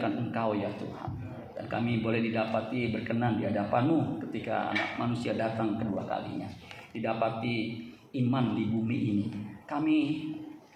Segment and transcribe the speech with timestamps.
[0.00, 1.10] memuliakan Engkau ya Tuhan.
[1.52, 6.48] Dan kami boleh didapati berkenan di hadapanmu ketika anak manusia datang kedua kalinya.
[6.96, 7.84] Didapati
[8.16, 9.26] iman di bumi ini.
[9.68, 10.24] Kami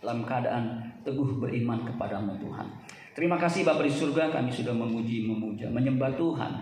[0.05, 2.69] dalam keadaan teguh beriman kepadamu Tuhan.
[3.17, 6.53] Terima kasih Bapak di surga kami sudah memuji, memuja, menyembah Tuhan.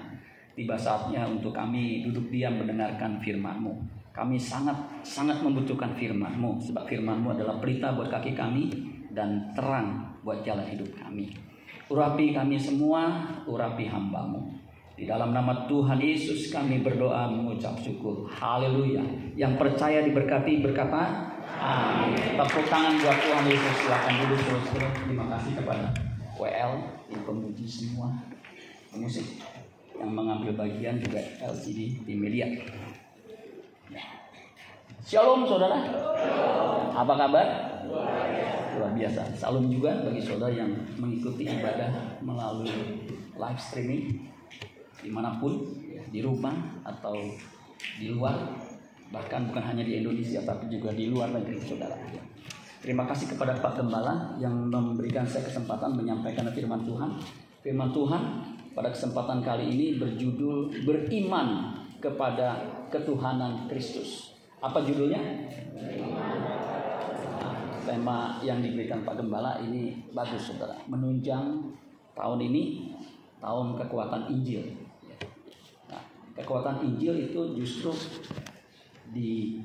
[0.53, 3.72] Tiba saatnya untuk kami duduk diam mendengarkan firman-Mu.
[4.12, 8.69] Kami sangat sangat membutuhkan firman-Mu sebab firman-Mu adalah pelita buat kaki kami
[9.17, 11.52] dan terang buat jalan hidup kami.
[11.93, 14.41] Urapi kami semua, urapi hamba-Mu.
[14.97, 18.25] Di dalam nama Tuhan Yesus kami berdoa mengucap syukur.
[18.33, 19.05] Haleluya.
[19.37, 21.29] Yang percaya diberkati berkata
[21.61, 22.17] Amin.
[22.17, 23.75] Tepuk tangan buat Tuhan Yesus.
[23.84, 24.65] Silakan duduk terus.
[25.05, 25.87] Terima kasih kepada
[26.41, 26.73] WL
[27.12, 28.09] yang pemuji semua
[28.97, 29.25] musik
[29.97, 32.49] yang mengambil bagian juga LCD di media.
[35.03, 35.77] Shalom saudara.
[36.93, 37.72] Apa kabar?
[37.86, 39.22] Luar biasa.
[39.34, 42.70] Salam juga bagi saudara yang mengikuti ibadah melalui
[43.34, 44.28] live streaming
[45.02, 45.58] di mana pun,
[46.14, 46.55] di rumah
[46.86, 47.16] atau
[47.98, 48.38] di luar,
[49.10, 51.98] bahkan bukan hanya di Indonesia tapi juga di luar negeri saudara.
[52.82, 57.19] Terima kasih kepada Pak Gembala yang memberikan saya kesempatan menyampaikan firman Tuhan.
[57.62, 58.22] Firman Tuhan
[58.75, 62.59] pada kesempatan kali ini berjudul beriman kepada
[62.91, 64.34] ketuhanan Kristus.
[64.59, 65.19] Apa judulnya?
[67.82, 70.78] Tema yang diberikan Pak Gembala ini bagus saudara.
[70.87, 71.72] Menunjang
[72.16, 72.94] tahun ini
[73.43, 74.75] tahun kekuatan Injil.
[75.91, 76.03] Nah,
[76.38, 77.92] kekuatan Injil itu justru
[79.12, 79.60] di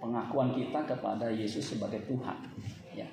[0.00, 2.38] pengakuan kita kepada Yesus sebagai Tuhan.
[2.92, 3.08] Ya.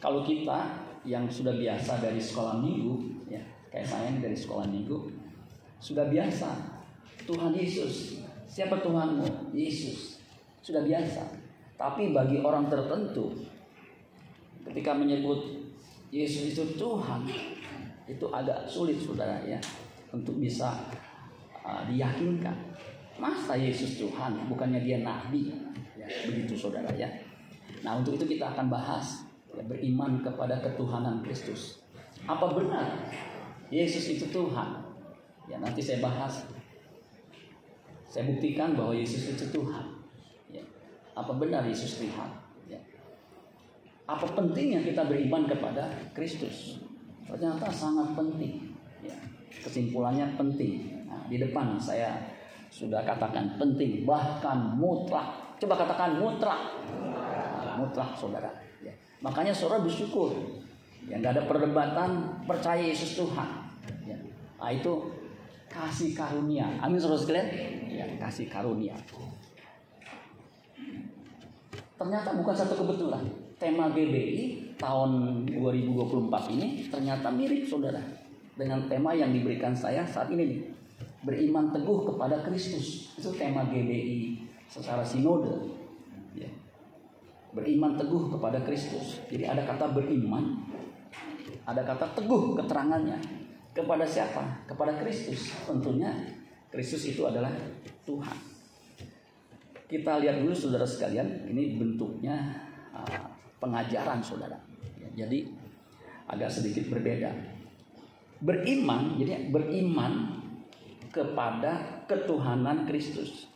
[0.00, 5.10] Kalau kita yang sudah biasa dari sekolah minggu, ya, kayak saya dari sekolah minggu,
[5.82, 6.48] sudah biasa
[7.26, 9.56] Tuhan Yesus Siapa Tuhanmu?
[9.56, 10.20] Yesus.
[10.60, 11.24] Sudah biasa.
[11.82, 13.34] Tapi bagi orang tertentu,
[14.70, 15.66] ketika menyebut
[16.14, 17.26] Yesus itu Tuhan,
[18.06, 19.58] itu agak sulit saudara ya,
[20.14, 20.78] untuk bisa
[21.66, 22.54] uh, diyakinkan.
[23.18, 24.46] Masa Yesus Tuhan?
[24.46, 25.50] Bukannya dia Nabi?
[25.98, 27.10] Ya, begitu saudara ya.
[27.82, 31.82] Nah untuk itu kita akan bahas ya, beriman kepada ketuhanan Kristus.
[32.30, 32.94] Apa benar
[33.74, 34.86] Yesus itu Tuhan?
[35.50, 36.46] Ya nanti saya bahas
[38.06, 40.01] saya buktikan bahwa Yesus itu Tuhan.
[41.12, 42.30] Apa benar Yesus Tuhan?
[42.68, 42.80] Ya.
[44.08, 46.80] Apa pentingnya kita beriman kepada Kristus?
[47.28, 48.72] Ternyata sangat penting.
[49.04, 49.16] Ya.
[49.52, 51.04] Kesimpulannya penting.
[51.04, 52.16] Nah, di depan saya
[52.72, 55.56] sudah katakan penting, bahkan mutlak.
[55.60, 56.80] Coba katakan mutlak.
[56.88, 58.48] Nah, mutlak, saudara.
[58.80, 58.96] Ya.
[59.20, 60.32] Makanya saudara bersyukur.
[61.04, 62.10] Ya, nggak ada perdebatan
[62.48, 63.48] percaya Yesus Tuhan.
[64.08, 64.16] Ya.
[64.56, 65.12] Nah, itu
[65.68, 66.64] kasih karunia.
[66.80, 67.48] Amin saudara sekalian.
[67.92, 68.96] Ya, kasih karunia.
[72.02, 73.22] Ternyata bukan satu kebetulan.
[73.62, 78.02] Tema GBI tahun 2024 ini ternyata mirip saudara
[78.58, 80.60] dengan tema yang diberikan saya saat ini nih.
[81.22, 83.14] Beriman teguh kepada Kristus.
[83.14, 84.34] Itu tema GBI
[84.66, 85.78] secara sinode.
[86.34, 86.50] Ya.
[87.54, 89.22] Beriman teguh kepada Kristus.
[89.30, 90.58] Jadi ada kata beriman,
[91.62, 93.22] ada kata teguh keterangannya.
[93.70, 94.66] Kepada siapa?
[94.66, 95.54] Kepada Kristus.
[95.70, 96.10] Tentunya
[96.66, 97.54] Kristus itu adalah
[98.02, 98.51] Tuhan.
[99.92, 102.64] Kita lihat dulu saudara sekalian, ini bentuknya
[102.96, 103.28] uh,
[103.60, 104.56] pengajaran saudara.
[104.96, 105.52] Ya, jadi
[106.32, 107.28] agak sedikit berbeda.
[108.40, 110.40] Beriman, jadi beriman
[111.12, 113.52] kepada ketuhanan Kristus.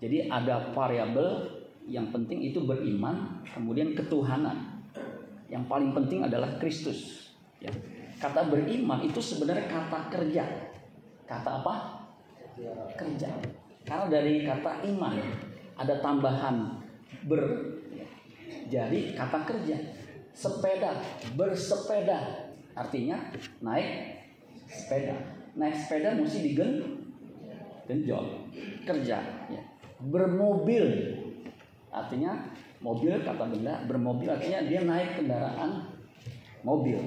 [0.00, 1.44] Jadi ada variabel
[1.84, 4.80] yang penting itu beriman, kemudian ketuhanan.
[5.52, 7.28] Yang paling penting adalah Kristus.
[7.60, 7.68] Ya.
[8.16, 10.72] Kata beriman itu sebenarnya kata kerja.
[11.28, 11.74] Kata apa?
[12.96, 13.28] Kerja.
[13.84, 15.14] Karena dari kata iman
[15.76, 16.80] ada tambahan
[17.28, 17.42] ber.
[18.66, 19.76] Jadi kata kerja.
[20.36, 21.00] Sepeda,
[21.32, 22.50] bersepeda.
[22.76, 23.16] Artinya
[23.64, 24.20] naik
[24.68, 25.16] sepeda.
[25.56, 26.70] Naik sepeda mesti digen
[27.88, 28.44] genjol.
[28.84, 29.22] Kerja.
[29.48, 29.62] Ya.
[30.02, 30.84] Bermobil.
[31.88, 32.52] Artinya
[32.84, 35.96] mobil kata benda bermobil artinya dia naik kendaraan
[36.60, 37.00] mobil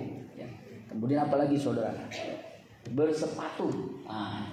[0.89, 1.93] Kemudian apalagi saudara?
[2.89, 3.69] Bersepatu.
[4.09, 4.49] Nah,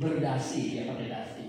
[0.00, 1.46] berdasi dia pakai dasi.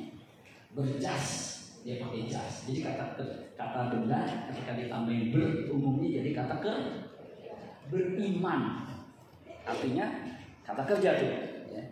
[0.76, 1.57] Berjas
[1.88, 2.68] dia pakai jas.
[2.68, 3.16] Jadi kata
[3.56, 6.74] kata benda ketika ditambahin ber umumnya jadi kata ke
[7.88, 8.92] beriman.
[9.64, 10.04] Artinya
[10.68, 11.32] kata kerja tuh.
[11.72, 11.84] Ya.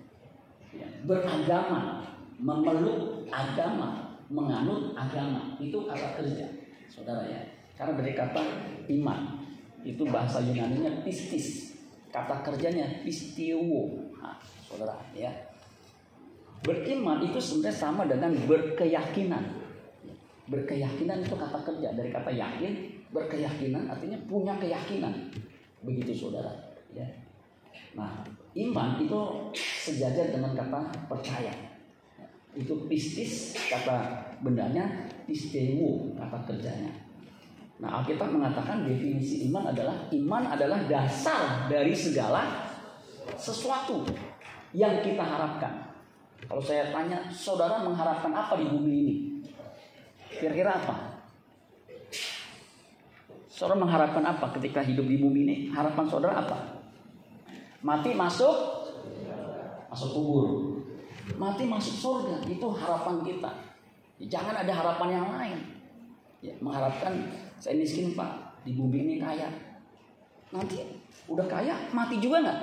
[0.75, 0.88] Ya.
[1.07, 2.03] Beragama,
[2.36, 6.44] memeluk agama, menganut agama itu kata kerja,
[6.91, 7.39] saudara ya.
[7.80, 8.44] Karena dari kata
[8.91, 9.48] iman
[9.88, 11.71] itu bahasa Yunani-nya pistis
[12.12, 13.59] Kata kerjanya pistio.
[14.15, 15.31] Nah, saudara ya.
[16.63, 19.64] Beriman itu sebenarnya sama dengan berkeyakinan.
[20.45, 22.74] Berkeyakinan itu kata kerja dari kata yakin,
[23.09, 25.33] berkeyakinan artinya punya keyakinan.
[25.81, 26.53] Begitu saudara.
[26.94, 27.06] Ya.
[27.97, 28.21] Nah,
[28.53, 29.19] iman itu
[29.56, 31.53] sejajar dengan kata percaya.
[32.56, 36.94] Itu pistis kata bendanya, pisteu kata kerjanya.
[37.75, 42.71] Nah, Alkitab mengatakan definisi iman adalah iman adalah dasar dari segala
[43.36, 44.07] sesuatu
[44.71, 45.91] yang kita harapkan.
[46.45, 49.15] Kalau saya tanya, saudara mengharapkan apa di bumi ini?
[50.40, 50.96] Kira-kira apa?
[53.48, 55.56] Saudara mengharapkan apa ketika hidup di bumi ini?
[55.72, 56.84] Harapan saudara apa?
[57.80, 58.56] Mati masuk
[59.88, 60.46] masuk kubur.
[61.40, 62.44] Mati masuk surga.
[62.52, 63.52] Itu harapan kita.
[64.28, 65.60] Jangan ada harapan yang lain.
[66.44, 69.48] Ya, mengharapkan saya miskin pak di bumi ini kaya.
[70.52, 70.84] Nanti
[71.32, 72.60] udah kaya mati juga nggak?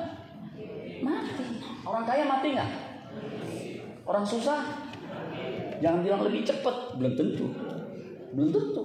[1.01, 1.45] Mati.
[1.89, 2.71] Orang kaya mati nggak?
[4.05, 4.92] Orang susah?
[5.83, 7.47] Jangan bilang lebih cepat, belum tentu.
[8.31, 8.83] Belum tentu.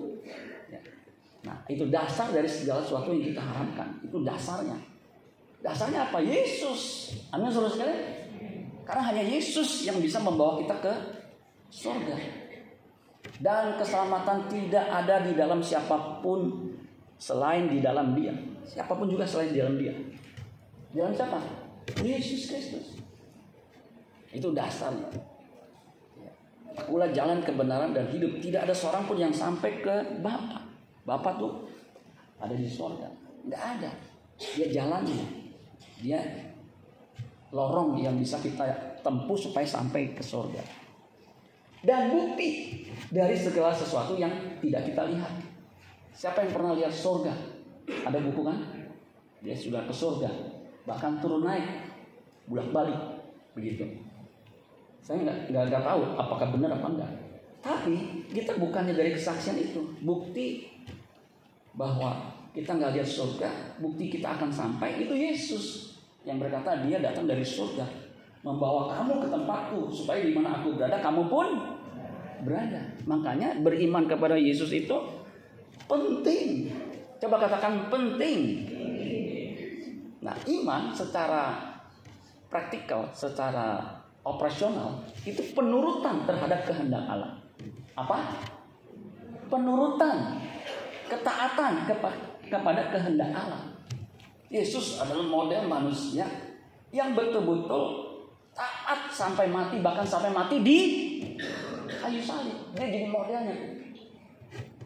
[0.65, 0.81] Ya.
[1.45, 4.01] Nah, itu dasar dari segala sesuatu yang kita harapkan.
[4.01, 4.75] Itu dasarnya.
[5.61, 6.17] Dasarnya apa?
[6.17, 7.13] Yesus.
[7.29, 8.01] Amin saudara sekalian.
[8.81, 10.93] Karena hanya Yesus yang bisa membawa kita ke
[11.69, 12.17] surga.
[13.37, 16.71] Dan keselamatan tidak ada di dalam siapa pun
[17.21, 18.33] selain di dalam dia.
[18.65, 19.93] Siapa pun juga selain di dalam dia.
[20.89, 21.37] Di dalam siapa?
[22.01, 22.87] Yesus Kristus.
[24.33, 25.36] Itu dasarnya.
[26.77, 28.37] Akulah jalan kebenaran dan hidup.
[28.37, 30.61] Tidak ada seorang pun yang sampai ke Bapa.
[31.01, 31.65] Bapa tuh
[32.37, 33.09] ada di surga.
[33.49, 33.91] Nggak ada.
[34.37, 35.25] Dia jalannya.
[35.97, 36.21] Dia
[37.49, 38.69] lorong yang bisa kita
[39.01, 40.61] tempuh supaya sampai ke surga.
[41.81, 45.33] Dan bukti dari segala sesuatu yang tidak kita lihat.
[46.13, 47.33] Siapa yang pernah lihat surga?
[48.05, 48.57] Ada buku kan?
[49.41, 50.29] Dia sudah ke surga.
[50.85, 51.65] Bahkan turun naik.
[52.49, 52.99] Bulak balik.
[53.53, 54.06] Begitu.
[55.07, 57.11] Saya nggak nggak tahu apakah benar apa enggak.
[57.63, 60.67] Tapi kita bukannya dari kesaksian itu, bukti
[61.79, 65.95] bahwa kita nggak lihat surga, bukti kita akan sampai itu Yesus
[66.27, 67.87] yang berkata dia datang dari surga
[68.43, 71.47] membawa kamu ke tempatku supaya di mana aku berada kamu pun
[72.43, 72.83] berada.
[73.07, 74.97] Makanya beriman kepada Yesus itu
[75.87, 76.67] penting.
[77.17, 78.67] Coba katakan penting.
[80.21, 81.55] Nah, iman secara
[82.51, 83.96] praktikal, secara
[84.27, 87.39] operasional itu penurutan terhadap kehendak Allah.
[87.95, 88.35] Apa?
[89.47, 90.43] Penurutan,
[91.07, 91.87] ketaatan
[92.51, 93.63] kepada kehendak Allah.
[94.51, 96.27] Yesus adalah model manusia
[96.91, 98.07] yang betul-betul
[98.55, 100.79] taat sampai mati bahkan sampai mati di
[101.87, 102.55] kayu salib.
[102.75, 103.55] Dia jadi modelnya.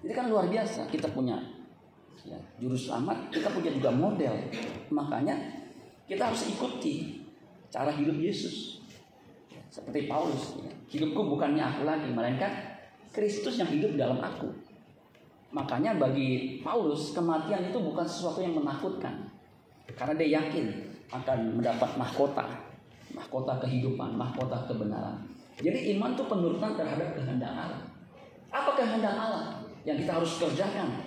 [0.01, 1.37] Jadi kan luar biasa kita punya
[2.25, 4.33] ya, juru selamat, kita punya juga model.
[4.89, 5.37] Makanya
[6.09, 7.21] kita harus ikuti
[7.69, 8.80] cara hidup Yesus.
[9.71, 10.71] Seperti Paulus, ya.
[10.91, 12.51] hidupku bukannya aku lagi, melainkan
[13.15, 14.51] Kristus yang hidup dalam aku.
[15.55, 19.31] Makanya bagi Paulus kematian itu bukan sesuatu yang menakutkan,
[19.95, 20.75] karena dia yakin
[21.11, 22.43] akan mendapat mahkota,
[23.15, 25.23] mahkota kehidupan, mahkota kebenaran.
[25.59, 27.83] Jadi iman itu penurutan terhadap kehendak Allah.
[28.51, 30.99] Apa kehendak Allah yang kita harus kerjakan?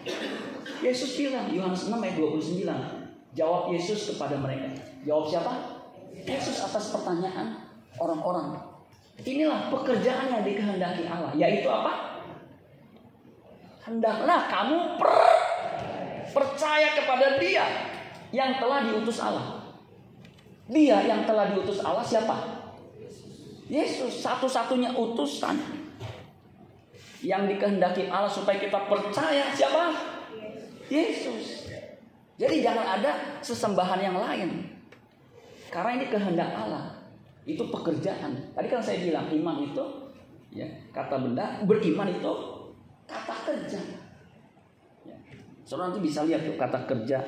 [0.80, 3.36] Yesus bilang Yohanes 6 ayat 29.
[3.36, 4.72] Jawab Yesus kepada mereka.
[5.04, 5.52] Jawab siapa?
[6.14, 7.63] Yesus atas pertanyaan
[7.98, 8.58] orang-orang.
[9.22, 12.18] Inilah pekerjaan yang dikehendaki Allah, yaitu apa?
[13.86, 15.10] Hendaklah kamu per
[16.34, 17.62] percaya kepada Dia
[18.34, 19.62] yang telah diutus Allah.
[20.66, 22.66] Dia yang telah diutus Allah siapa?
[23.70, 25.56] Yesus, satu-satunya utusan
[27.22, 29.94] yang dikehendaki Allah supaya kita percaya siapa?
[30.90, 31.70] Yesus.
[32.34, 34.74] Jadi jangan ada sesembahan yang lain.
[35.70, 36.93] Karena ini kehendak Allah
[37.44, 38.56] itu pekerjaan.
[38.56, 39.84] Tadi kan saya bilang iman itu
[40.54, 40.64] ya
[40.96, 42.32] kata benda, beriman itu
[43.04, 43.80] kata kerja.
[45.04, 45.16] Ya.
[45.68, 47.18] Saudara nanti bisa lihat tuh kata kerja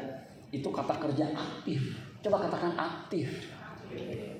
[0.53, 2.01] itu kata kerja aktif.
[2.25, 3.29] Coba katakan aktif.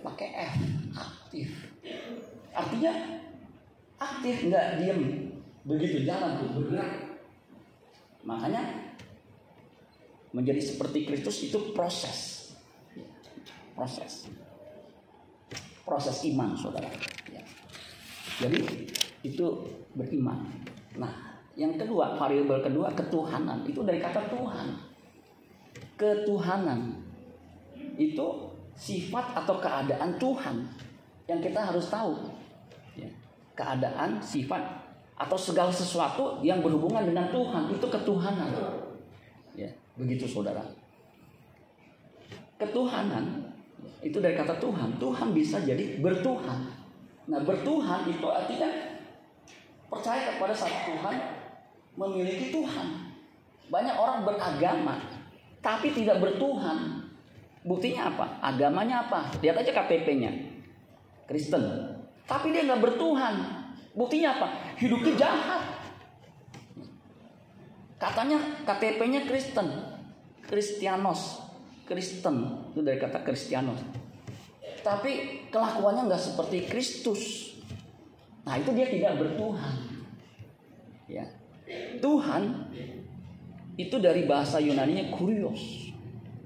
[0.01, 0.55] Pakai F,
[0.97, 1.49] aktif.
[2.57, 2.93] Artinya
[4.01, 5.01] aktif nggak diem
[5.69, 7.21] begitu jalan tuh bergerak.
[8.25, 8.63] Makanya
[10.33, 12.49] menjadi seperti Kristus itu proses.
[13.77, 14.25] Proses
[15.87, 16.91] proses iman saudara.
[17.31, 17.41] Ya.
[18.43, 18.91] Jadi
[19.23, 19.47] itu
[19.95, 20.43] beriman.
[20.99, 24.67] Nah, yang kedua variabel kedua ketuhanan itu dari kata Tuhan.
[25.97, 27.07] Ketuhanan
[27.97, 28.27] itu
[28.77, 30.57] sifat atau keadaan Tuhan
[31.31, 32.13] yang kita harus tahu.
[32.99, 33.09] Ya.
[33.57, 34.61] Keadaan, sifat
[35.17, 38.53] atau segala sesuatu yang berhubungan dengan Tuhan itu ketuhanan.
[39.57, 40.61] Ya, begitu saudara.
[42.61, 43.46] Ketuhanan
[44.03, 44.97] itu dari kata Tuhan.
[45.01, 46.71] Tuhan bisa jadi bertuhan.
[47.27, 48.71] Nah bertuhan itu artinya
[49.91, 51.15] percaya kepada satu Tuhan
[51.99, 52.87] memiliki Tuhan.
[53.67, 55.03] Banyak orang beragama
[55.59, 57.11] tapi tidak bertuhan.
[57.67, 58.39] Buktinya apa?
[58.39, 59.27] Agamanya apa?
[59.43, 60.31] Lihat aja KTP-nya.
[61.27, 61.63] Kristen.
[62.23, 63.35] Tapi dia nggak bertuhan.
[63.91, 64.47] Buktinya apa?
[64.79, 65.63] Hidupnya jahat.
[67.99, 69.67] Katanya KTP-nya Kristen.
[70.47, 71.46] Kristianos.
[71.87, 72.37] Kristen.
[72.75, 73.81] Itu dari kata Kristianos.
[74.83, 77.55] Tapi kelakuannya nggak seperti Kristus.
[78.47, 79.75] Nah itu dia tidak bertuhan.
[81.07, 81.27] Ya.
[81.99, 82.71] Tuhan
[83.75, 85.91] itu dari bahasa Yunani-nya kurios.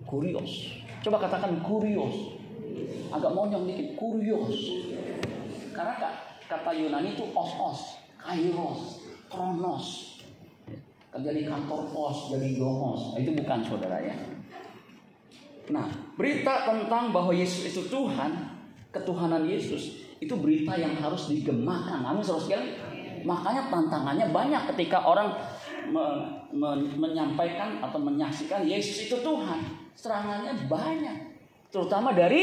[0.09, 0.81] Kurios.
[1.01, 2.41] Coba katakan kurios.
[3.11, 4.57] Agak monyong dikit, kurios.
[5.75, 5.97] Karena
[6.47, 10.19] kata Yunani itu os-os, kairos, kronos.
[11.11, 13.15] Kan jadi kantor pos, jadi domos.
[13.15, 14.15] Nah, itu bukan saudara ya.
[15.71, 15.87] Nah,
[16.19, 18.31] berita tentang bahwa Yesus itu Tuhan,
[18.91, 22.03] ketuhanan Yesus, itu berita yang harus digemakan.
[22.03, 22.69] Amin, saudara sekalian.
[23.23, 25.31] Makanya tantangannya banyak ketika orang
[25.89, 26.05] me,
[26.51, 29.61] me, menyampaikan atau menyaksikan Yesus itu Tuhan.
[29.95, 31.17] Serangannya banyak,
[31.69, 32.43] terutama dari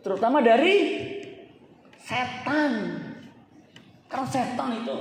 [0.00, 0.74] terutama dari
[2.00, 2.98] setan.
[4.10, 4.96] Karena setan itu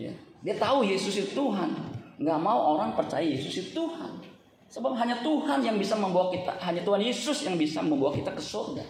[0.00, 1.70] ya, dia tahu Yesus itu Tuhan,
[2.18, 4.37] nggak mau orang percaya Yesus itu Tuhan.
[4.68, 8.42] Sebab hanya Tuhan yang bisa membawa kita, hanya Tuhan Yesus yang bisa membawa kita ke
[8.42, 8.84] surga.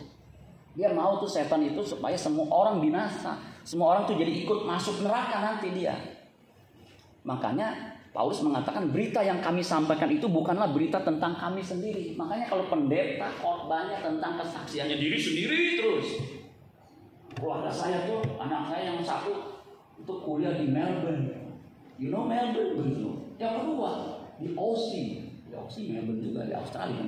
[0.74, 5.06] Dia mau tuh setan itu supaya semua orang binasa, semua orang tuh jadi ikut masuk
[5.06, 5.94] neraka nanti dia.
[7.22, 12.18] Makanya Paulus mengatakan berita yang kami sampaikan itu bukanlah berita tentang kami sendiri.
[12.18, 16.08] Makanya kalau pendeta korbannya tentang kesaksiannya diri sendiri terus.
[17.38, 19.62] Keluarga saya tuh, anak saya yang satu
[19.94, 21.30] itu kuliah di Melbourne.
[21.98, 23.10] You know Melbourne begitu.
[23.38, 23.90] Yang kedua
[24.42, 25.27] di Aussie.
[25.66, 27.02] Melbourne juga di Australia.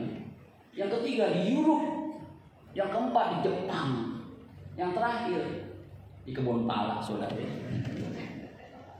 [0.74, 1.86] Yang ketiga di Europe.
[2.74, 3.90] Yang keempat di Jepang.
[4.74, 5.40] Yang terakhir
[6.24, 7.34] di kebun pala saudara.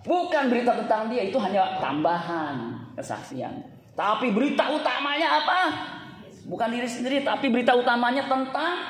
[0.01, 3.53] Bukan berita tentang dia, itu hanya tambahan kesaksian.
[3.93, 5.61] Tapi berita utamanya apa?
[6.49, 8.81] Bukan diri sendiri, tapi berita utamanya tentang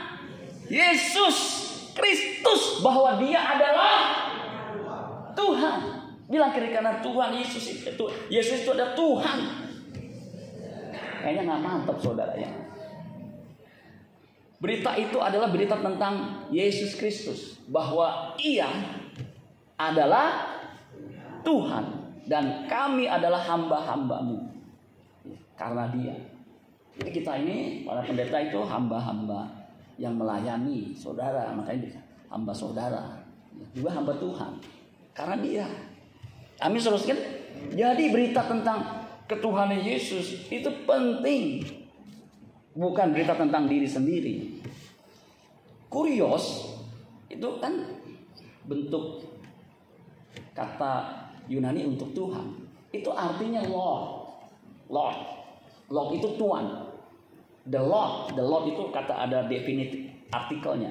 [0.71, 1.37] Yesus
[1.91, 3.97] Kristus bahwa dia adalah
[5.35, 5.79] Tuhan.
[6.31, 9.39] Bilang kiri kanan Tuhan Yesus itu Yesus itu adalah Tuhan.
[11.21, 12.49] Kayaknya nggak mantap saudara ya.
[14.61, 18.69] Berita itu adalah berita tentang Yesus Kristus bahwa Ia
[19.81, 20.53] adalah
[21.41, 21.85] Tuhan
[22.29, 24.53] dan kami adalah hamba-hambamu
[25.57, 26.17] karena dia.
[27.01, 29.49] Jadi kita ini para pendeta itu hamba-hamba
[29.97, 31.97] yang melayani saudara, makanya
[32.29, 33.25] hamba saudara,
[33.73, 34.61] juga hamba Tuhan
[35.17, 35.67] karena dia.
[36.61, 37.01] Amin saudara
[37.73, 39.00] Jadi berita tentang
[39.31, 41.63] ketuhanan Yesus itu penting.
[42.75, 44.59] Bukan berita tentang diri sendiri.
[45.87, 46.75] Kurios
[47.31, 47.87] itu kan
[48.67, 49.27] bentuk
[50.55, 52.59] kata Yunani untuk Tuhan.
[52.91, 54.35] Itu artinya Lord.
[54.91, 55.19] Lord.
[55.91, 56.67] Lord itu Tuhan.
[57.71, 60.91] The Lord, the Lord itu kata ada definitif artikelnya.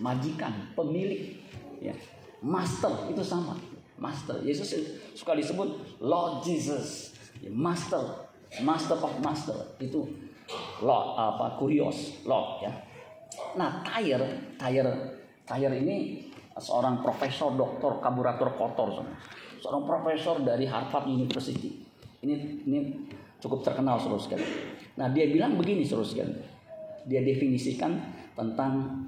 [0.00, 1.36] Majikan, pemilik,
[1.80, 1.92] ya.
[2.40, 3.56] Master itu sama.
[4.00, 4.40] Master.
[4.40, 4.72] Yesus
[5.12, 7.09] suka disebut Lord Jesus.
[7.40, 8.28] Ya, master,
[8.60, 10.04] Master of Master itu
[10.84, 12.72] Lord apa kurios Lord ya.
[13.56, 14.92] Nah, Tyre, Tyre,
[15.46, 16.28] Tyre ini
[16.60, 19.00] seorang profesor doktor kaburator kotor
[19.60, 21.84] seorang profesor dari Harvard University.
[22.24, 22.78] Ini ini
[23.40, 24.44] cukup terkenal seluruh sekali.
[24.96, 26.32] Nah dia bilang begini seluruh sekali.
[27.04, 27.96] Dia definisikan
[28.36, 29.04] tentang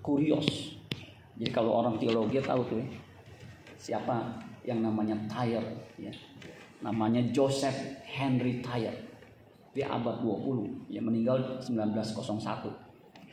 [0.00, 0.76] kurios.
[1.36, 2.88] Jadi kalau orang teologi tahu tuh ya,
[3.80, 5.64] siapa yang namanya Tyre
[5.96, 6.12] ya.
[6.80, 9.08] Namanya Joseph Henry Tyre.
[9.70, 12.42] Dia abad 20, ya meninggal 1901.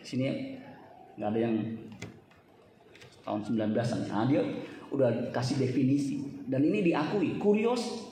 [0.05, 0.53] Sini
[1.17, 1.55] nggak ada yang
[3.25, 3.99] tahun 19-an.
[4.07, 4.45] Nah, dia
[4.91, 8.07] udah kasih definisi dan ini diakui kurios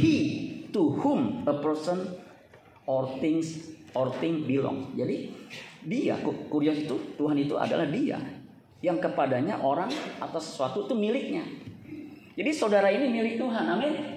[0.00, 0.16] he
[0.72, 2.08] to whom a person
[2.88, 5.28] or things or thing belong jadi
[5.84, 6.16] dia
[6.48, 8.16] kurios itu Tuhan itu adalah dia
[8.80, 11.44] yang kepadanya orang atau sesuatu itu miliknya
[12.36, 14.15] jadi saudara ini milik Tuhan amin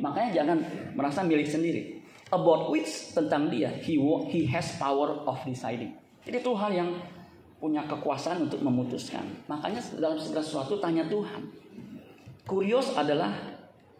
[0.00, 0.58] makanya jangan
[0.96, 2.00] merasa milik sendiri
[2.32, 4.00] about which tentang dia he
[4.32, 6.90] he has power of deciding jadi Tuhan yang
[7.60, 9.24] punya kekuasaan untuk memutuskan.
[9.44, 11.44] Makanya dalam segala sesuatu tanya Tuhan.
[12.48, 13.36] Kurios adalah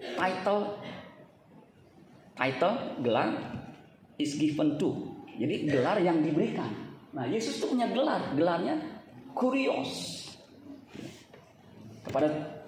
[0.01, 0.81] title
[2.35, 3.37] title gelar
[4.17, 5.13] is given to.
[5.37, 6.69] Jadi gelar yang diberikan.
[7.13, 8.81] Nah, Yesus itu punya gelar, gelarnya
[9.37, 10.25] kurios.
[12.05, 12.60] Kepada.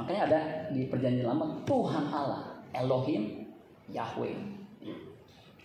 [0.00, 0.40] Makanya ada
[0.72, 3.44] di perjanjian lama Tuhan Allah, Elohim,
[3.92, 4.32] Yahweh.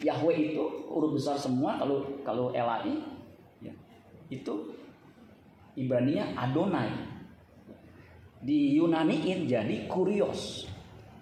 [0.04, 3.00] Yahweh itu huruf besar semua kalau kalau Elai
[4.28, 4.54] itu
[5.76, 6.92] Ibrania Adonai.
[8.46, 10.70] Di Yunani jadi kurios.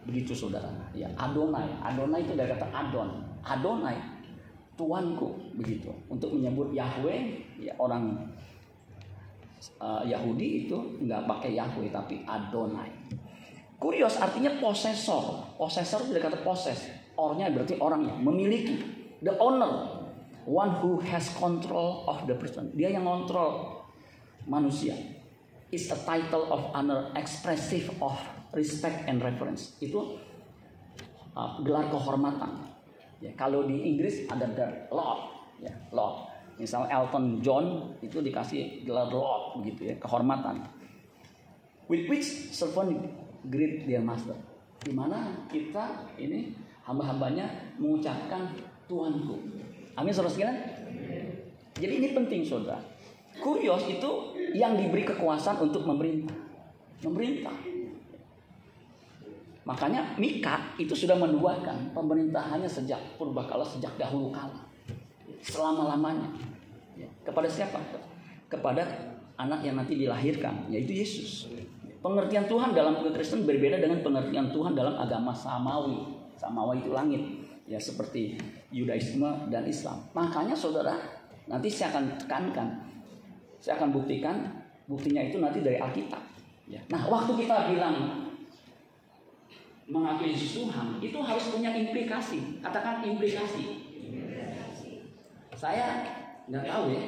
[0.04, 0.68] Begitu saudara.
[0.92, 1.70] Ya, Adonai.
[1.80, 3.24] Adonai itu dari kata Adon.
[3.46, 3.96] Adonai.
[4.76, 5.94] Tuanku begitu.
[6.10, 7.22] Untuk menyebut Yahweh,
[7.62, 8.18] ya orang
[9.80, 12.90] uh, Yahudi itu nggak pakai Yahweh tapi Adonai.
[13.80, 15.56] Kurios artinya posesor.
[15.60, 16.88] Posesor itu kata poses.
[17.20, 18.80] Ornya berarti orangnya memiliki.
[19.20, 20.04] The owner.
[20.44, 22.72] One who has control of the person.
[22.76, 23.84] Dia yang kontrol
[24.48, 24.96] manusia.
[25.74, 28.16] Is a title of honor expressive of
[28.56, 29.76] respect and reverence.
[29.84, 30.22] Itu
[31.36, 32.72] uh, gelar kehormatan.
[33.24, 35.32] Ya, kalau di Inggris ada the Lord,
[35.64, 36.33] ya, Lord.
[36.58, 40.62] Misal Elton John itu dikasih gelar Lord begitu ya, kehormatan.
[41.90, 43.10] With which servant
[43.50, 44.38] greet their master.
[44.84, 48.52] Di mana kita ini hamba-hambanya mengucapkan
[48.86, 49.40] Tuanku.
[49.96, 50.58] Amin saudara sekalian.
[51.80, 52.80] Jadi ini penting saudara.
[53.42, 54.12] Kurios itu
[54.54, 56.38] yang diberi kekuasaan untuk memerintah.
[57.02, 57.56] Memerintah.
[59.64, 64.60] Makanya Mika itu sudah menubuatkan pemerintahannya sejak purbakala sejak dahulu kala.
[65.44, 66.30] Selama-lamanya.
[66.96, 67.80] Ya, kepada siapa?
[68.48, 68.86] Kepada
[69.38, 71.50] anak yang nanti dilahirkan, yaitu Yesus.
[72.04, 76.04] Pengertian Tuhan dalam kekristenan berbeda dengan pengertian Tuhan dalam agama samawi.
[76.36, 77.24] Samawi itu langit.
[77.64, 78.36] Ya seperti
[78.76, 80.04] Yudaisme dan Islam.
[80.12, 81.00] Makanya saudara,
[81.48, 82.68] nanti saya akan tekankan.
[83.64, 84.36] Saya akan buktikan
[84.84, 86.20] buktinya itu nanti dari Alkitab.
[86.68, 86.84] Ya.
[86.92, 87.96] Nah, waktu kita bilang
[89.88, 92.60] mengakui Yesus Tuhan itu harus punya implikasi.
[92.60, 93.83] Katakan implikasi.
[95.64, 96.04] Saya
[96.52, 97.04] nggak tahu ya,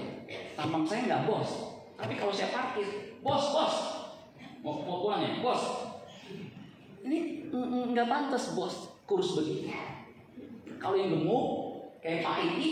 [0.56, 1.76] tampang saya nggak bos.
[2.00, 3.76] Tapi kalau saya parkir, bos bos,
[4.64, 5.92] mau, mau pulang ya, bos.
[7.04, 9.76] Ini nggak pantas bos kurus begitu.
[10.80, 11.46] Kalau yang gemuk
[12.00, 12.70] kayak Pak ini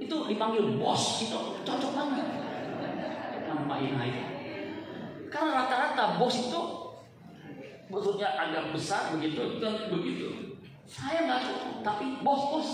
[0.00, 2.26] itu dipanggil bos itu cocok banget.
[3.44, 4.22] Nama Pak Ina itu.
[5.28, 6.62] Karena rata-rata bos itu
[7.92, 10.56] maksudnya agak besar begitu dan begitu.
[10.88, 12.70] Saya nggak cocok, tapi bos bos.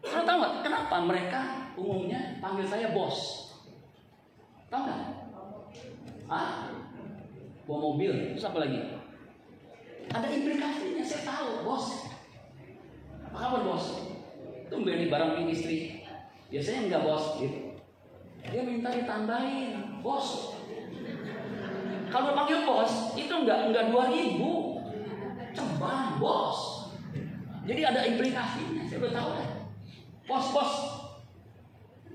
[0.00, 1.40] Tahu nggak kenapa mereka
[1.76, 3.50] umumnya panggil saya bos?
[4.72, 5.00] Tahu nggak?
[6.30, 6.70] Ah,
[7.66, 8.80] bawa mobil, terus apa lagi?
[10.10, 11.86] Ada implikasinya, saya tahu bos.
[13.30, 13.86] Apa kabar bos?
[14.70, 16.06] Tumben nih barang istri.
[16.50, 17.58] Biasanya enggak bos gitu.
[18.50, 20.56] Dia minta ditambahin, bos.
[22.10, 24.82] Kalau panggil bos, itu enggak enggak dua ribu,
[25.54, 26.90] ceban bos.
[27.68, 28.82] Jadi ada implikasinya.
[28.88, 29.59] Saya udah tahu dah.
[30.30, 30.72] Bos, bos.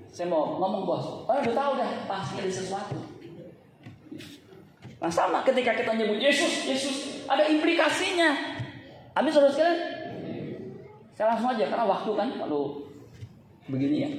[0.08, 1.04] Saya mau ngomong bos.
[1.28, 1.90] Oh, udah tahu dah.
[2.08, 2.96] Pasti ada sesuatu.
[4.96, 8.56] Nah sama ketika kita nyebut Yesus, Yesus ada implikasinya.
[9.12, 9.80] Amin saudara sekalian.
[11.12, 12.88] Saya langsung aja karena waktu kan kalau
[13.68, 14.10] begini ya.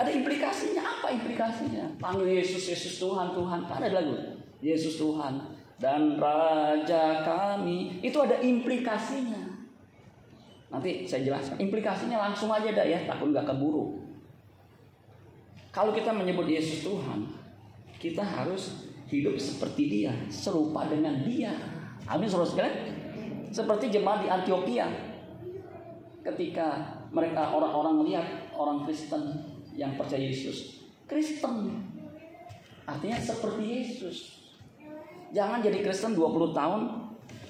[0.00, 1.84] Ada implikasinya apa implikasinya?
[2.00, 3.68] Panggil Yesus, Yesus Tuhan, Tuhan.
[3.68, 4.16] Ada lagu.
[4.64, 8.00] Yesus Tuhan dan Raja kami.
[8.00, 9.51] Itu ada implikasinya.
[10.72, 11.60] Nanti saya jelaskan.
[11.60, 14.00] Implikasinya langsung aja dah ya, takut nggak keburu.
[15.68, 17.28] Kalau kita menyebut Yesus Tuhan,
[18.00, 21.52] kita harus hidup seperti dia, serupa dengan dia.
[22.08, 22.76] Amin saudara sekalian.
[23.52, 24.88] Seperti jemaat di Antioquia.
[26.24, 29.20] Ketika mereka orang-orang melihat orang Kristen
[29.76, 31.84] yang percaya Yesus, Kristen.
[32.88, 34.16] Artinya seperti Yesus.
[35.32, 36.80] Jangan jadi Kristen 20 tahun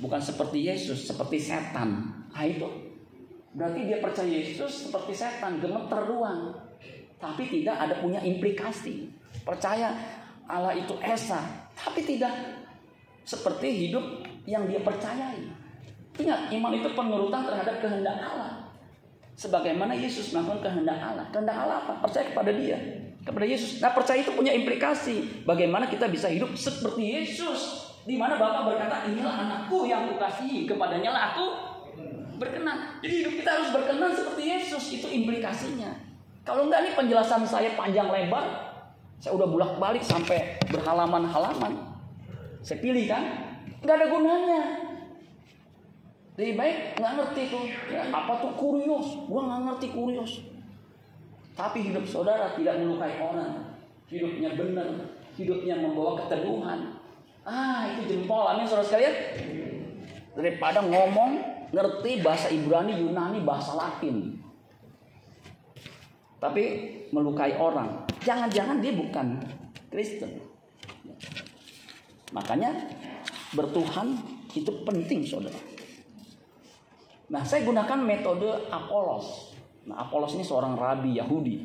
[0.03, 2.11] bukan seperti Yesus, seperti setan.
[2.31, 2.92] Nah itu.
[3.53, 6.57] Berarti dia percaya Yesus seperti setan, gemeter doang.
[7.21, 9.13] Tapi tidak ada punya implikasi.
[9.45, 9.93] Percaya
[10.49, 11.39] Allah itu esa,
[11.77, 12.33] tapi tidak
[13.23, 15.39] seperti hidup yang dia percayai.
[16.19, 18.69] Ingat, iman itu penurutan terhadap kehendak Allah.
[19.33, 21.25] Sebagaimana Yesus melakukan kehendak Allah.
[21.33, 22.05] Kehendak Allah apa?
[22.05, 22.77] Percaya kepada dia,
[23.25, 23.81] kepada Yesus.
[23.81, 25.45] Nah, percaya itu punya implikasi.
[25.49, 27.89] Bagaimana kita bisa hidup seperti Yesus?
[28.03, 31.72] Di mana Bapak berkata, inilah anakku yang kukasihi, kepadanya lah aku
[32.43, 32.99] berkenan.
[32.99, 34.85] Jadi hidup kita harus berkenan seperti Yesus.
[34.99, 35.95] Itu implikasinya.
[36.43, 38.45] Kalau enggak nih penjelasan saya panjang lebar,
[39.23, 41.95] saya udah bulak balik sampai berhalaman-halaman.
[42.67, 43.23] Saya pilih kan,
[43.87, 44.63] nggak ada gunanya.
[46.35, 49.23] Lebih baik nggak ngerti tuh, ya, apa tuh kurios?
[49.31, 50.33] Gua nggak ngerti kurios.
[51.55, 53.77] Tapi hidup saudara tidak melukai orang,
[54.11, 54.89] hidupnya benar,
[55.37, 56.99] hidupnya membawa keteduhan.
[57.47, 59.15] Ah itu jempol, amin saudara sekalian.
[60.33, 64.37] Daripada ngomong ngerti bahasa Ibrani, Yunani, bahasa Latin.
[66.37, 66.65] Tapi
[67.11, 68.05] melukai orang.
[68.23, 69.41] Jangan-jangan dia bukan
[69.89, 70.43] Kristen.
[72.37, 72.93] Makanya
[73.57, 74.17] bertuhan
[74.53, 75.57] itu penting saudara.
[77.33, 79.57] Nah saya gunakan metode Apolos.
[79.89, 81.65] Nah Apolos ini seorang rabi Yahudi.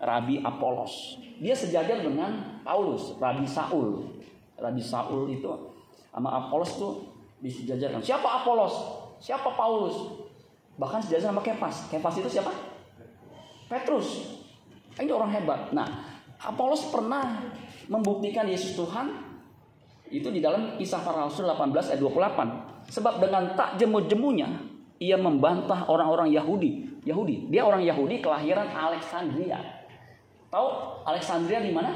[0.00, 1.20] Rabi Apolos.
[1.40, 4.04] Dia sejajar dengan Paulus, Rabi Saul.
[4.60, 5.48] Rabi Saul itu
[6.12, 6.92] sama Apolos tuh
[7.40, 8.04] disejajarkan.
[8.04, 8.99] Siapa Apolos?
[9.20, 10.24] Siapa Paulus?
[10.80, 11.92] Bahkan sejajar sama Kefas.
[11.92, 12.50] Kefas itu siapa?
[13.68, 14.40] Petrus.
[14.96, 15.70] Ini orang hebat.
[15.76, 15.86] Nah,
[16.40, 17.52] Apolos pernah
[17.86, 19.12] membuktikan Yesus Tuhan
[20.08, 22.90] itu di dalam kisah para rasul 18 ayat 28.
[22.90, 24.48] Sebab dengan tak jemu-jemunya
[24.96, 27.04] ia membantah orang-orang Yahudi.
[27.04, 29.60] Yahudi, dia orang Yahudi kelahiran Alexandria.
[30.48, 30.68] Tahu
[31.04, 31.92] Alexandria di mana?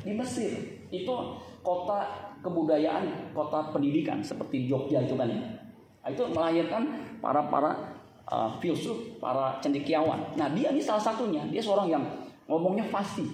[0.00, 0.54] Di Mesir.
[0.90, 5.65] Itu kota kebudayaan, kota pendidikan seperti Jogja itu kan ya.
[6.06, 6.86] Nah, itu melahirkan
[7.18, 7.98] para para
[8.30, 10.38] uh, filsuf, para cendekiawan.
[10.38, 11.42] Nah dia ini salah satunya.
[11.50, 12.06] Dia seorang yang
[12.46, 13.26] ngomongnya fasih.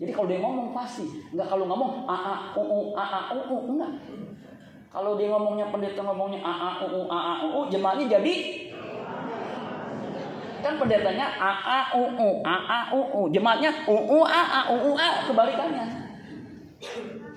[0.00, 3.40] Jadi kalau dia ngomong fasih, enggak kalau ngomong a a u u a a u
[3.52, 3.92] u enggak.
[4.88, 8.34] Kalau dia ngomongnya pendeta ngomongnya a a u u a a u u jemaatnya jadi
[10.64, 14.60] kan pendetanya a a u u a a u u jemaatnya u u a a
[14.72, 15.84] u u a kebalikannya.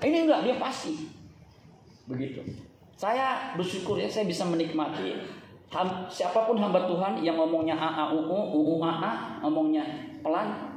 [0.07, 1.03] Ini enggak dia fasih.
[2.07, 2.68] Begitu.
[2.99, 5.15] Saya bersyukur ya saya bisa menikmati
[6.09, 9.11] siapa pun hamba Tuhan yang ngomongnya a a u u u u a a
[9.45, 9.85] ngomongnya
[10.19, 10.69] pelan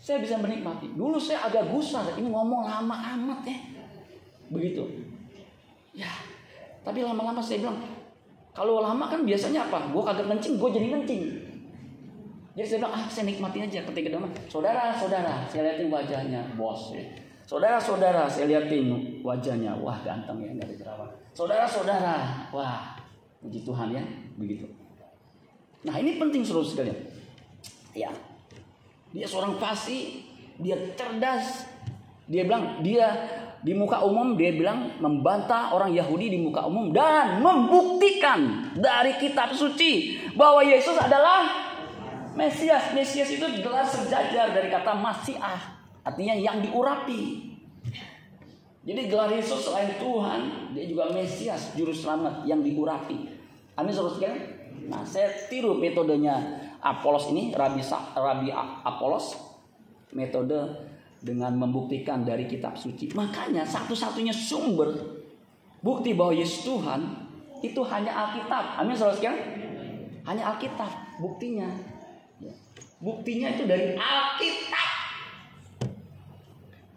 [0.00, 0.96] saya bisa menikmati.
[0.96, 3.58] Dulu saya agak gusar, ini ngomong lama amat ya.
[4.48, 4.80] Begitu.
[5.92, 6.08] Ya,
[6.80, 7.76] tapi lama-lama saya bilang,
[8.56, 9.92] kalau lama kan biasanya apa?
[9.92, 11.22] Gue kagak kencing, gue jadi kencing.
[12.56, 16.96] Jadi saya bilang, ah saya nikmati aja ketika dia saudara, saudara, saya liatin wajahnya, bos.
[16.96, 17.04] Ya.
[17.44, 21.23] Saudara, saudara, saya liatin wajahnya, wah ganteng ya, nggak ada jerawat.
[21.34, 22.94] Saudara, saudara, wah,
[23.42, 24.02] puji Tuhan ya,
[24.38, 24.70] begitu.
[25.82, 26.94] Nah ini penting seluruh sekalian.
[27.90, 28.14] Ya,
[29.10, 30.22] dia seorang fasih,
[30.62, 31.66] dia cerdas.
[32.30, 33.10] Dia bilang dia
[33.64, 39.56] di muka umum dia bilang membantah orang Yahudi di muka umum dan membuktikan dari kitab
[39.56, 41.48] suci bahwa Yesus adalah
[42.36, 42.92] Mesias.
[42.92, 47.53] Mesias itu gelar sejajar dari kata Masiah, artinya yang diurapi.
[48.84, 53.32] Jadi gelar Yesus selain Tuhan, dia juga Mesias, juru selamat yang diurapi.
[53.80, 54.40] Amin saudara sekalian.
[54.92, 57.80] Nah, saya tiru metodenya Apolos ini Rabi
[58.12, 58.52] Rabi
[58.84, 59.40] Apolos
[60.12, 60.68] metode
[61.24, 63.16] dengan membuktikan dari kitab suci.
[63.16, 64.92] Makanya satu-satunya sumber
[65.80, 67.00] bukti bahwa Yesus Tuhan
[67.64, 68.76] itu hanya Alkitab.
[68.76, 69.40] Amin saudara sekalian.
[70.28, 71.72] Hanya Alkitab buktinya.
[72.36, 72.52] Ya.
[73.00, 74.83] Buktinya itu dari Alkitab.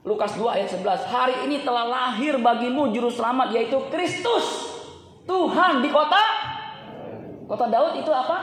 [0.08, 1.04] Lukas 2 ayat 11.
[1.04, 4.72] Hari ini telah lahir bagimu juru selamat yaitu Kristus.
[5.28, 6.24] Tuhan di kota
[7.48, 8.40] Kota Daud itu apa?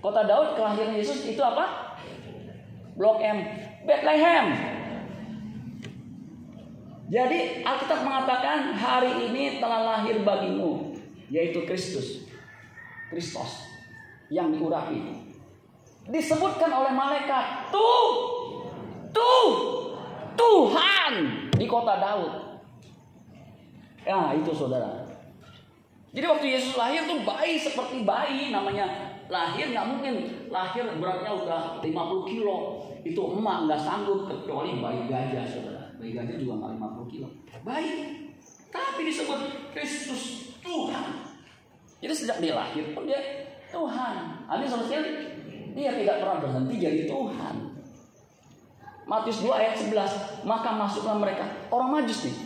[0.00, 1.96] Kota Daud kelahiran Yesus itu apa?
[2.96, 3.44] Blok M,
[3.84, 4.52] Bethlehem.
[7.12, 10.96] Jadi Alkitab mengatakan hari ini telah lahir bagimu
[11.28, 12.24] yaitu Kristus.
[13.12, 13.64] Kristus
[14.32, 15.28] yang diurapi.
[16.08, 18.08] Disebutkan oleh malaikat, tuh,
[19.12, 19.71] tuh,
[20.34, 21.12] Tuhan
[21.56, 22.32] di kota Daud.
[24.02, 25.06] Ya itu saudara.
[26.12, 28.84] Jadi waktu Yesus lahir tuh bayi seperti bayi namanya
[29.30, 30.14] lahir nggak mungkin.
[30.52, 32.84] Lahir beratnya udah 50 kilo.
[33.02, 35.82] Itu emak nggak sanggup kecuali bayi gajah saudara.
[35.96, 37.28] Bayi gajah juga nggak 50 kilo.
[37.64, 37.90] Bayi.
[38.72, 39.40] Tapi disebut
[39.72, 41.32] Kristus Tuhan.
[42.02, 43.20] Jadi sejak dia lahir pun dia
[43.70, 44.14] Tuhan.
[44.50, 45.32] Amin saudara
[45.72, 47.54] dia tidak pernah berhenti jadi Tuhan
[49.12, 52.36] Matius 2 ayat 11 maka masuklah mereka orang majus nih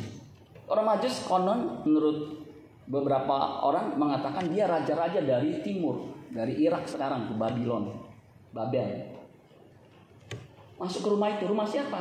[0.67, 2.43] orang majus konon menurut
[2.91, 7.97] beberapa orang mengatakan dia raja-raja dari timur dari Irak sekarang ke Babylon,
[8.53, 9.17] Babel.
[10.77, 12.01] Masuk ke rumah itu, rumah siapa?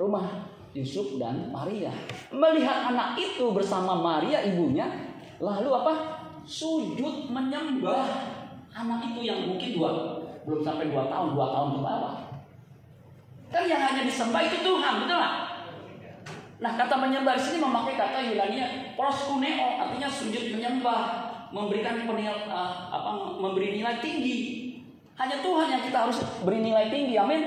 [0.00, 1.92] Rumah Yusuf dan Maria.
[2.32, 4.88] Melihat anak itu bersama Maria ibunya,
[5.36, 6.24] lalu apa?
[6.40, 8.08] Sujud menyembah
[8.72, 9.90] anak itu yang mungkin dua
[10.48, 12.14] belum sampai dua tahun, dua tahun ke bawah.
[13.50, 15.34] Kan yang hanya disembah itu Tuhan, betul nggak?
[16.60, 18.58] Nah kata menyembah di sini memakai kata Yunani
[18.94, 21.00] proskuneo, artinya sujud menyembah
[21.50, 24.38] memberikan penilai, uh, apa memberi nilai tinggi.
[25.18, 27.18] Hanya Tuhan yang kita harus beri nilai tinggi.
[27.18, 27.42] Amin.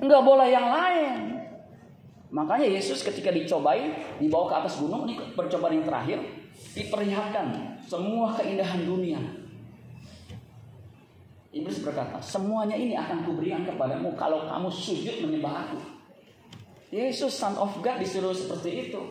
[0.00, 1.14] Enggak boleh yang lain.
[2.30, 3.90] Makanya Yesus ketika dicobai
[4.22, 6.18] dibawa ke atas gunung ini percobaan yang terakhir
[6.78, 9.18] diperlihatkan semua keindahan dunia.
[11.50, 15.78] Iblis berkata, semuanya ini akan kuberikan kepadamu kalau kamu sujud menyembah aku.
[16.94, 19.02] Yesus Son of God disuruh seperti itu.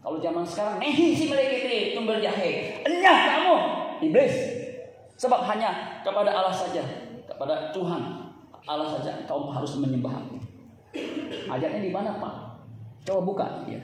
[0.00, 2.82] Kalau zaman sekarang, nehi si melekete tumbal jahe.
[2.82, 3.56] Enyah kamu,
[4.10, 4.34] iblis.
[5.20, 6.80] Sebab hanya kepada Allah saja,
[7.28, 8.30] kepada Tuhan
[8.68, 10.36] Allah saja kau harus menyembah aku.
[11.48, 12.34] Ayatnya di mana Pak?
[13.08, 13.80] Coba buka ya.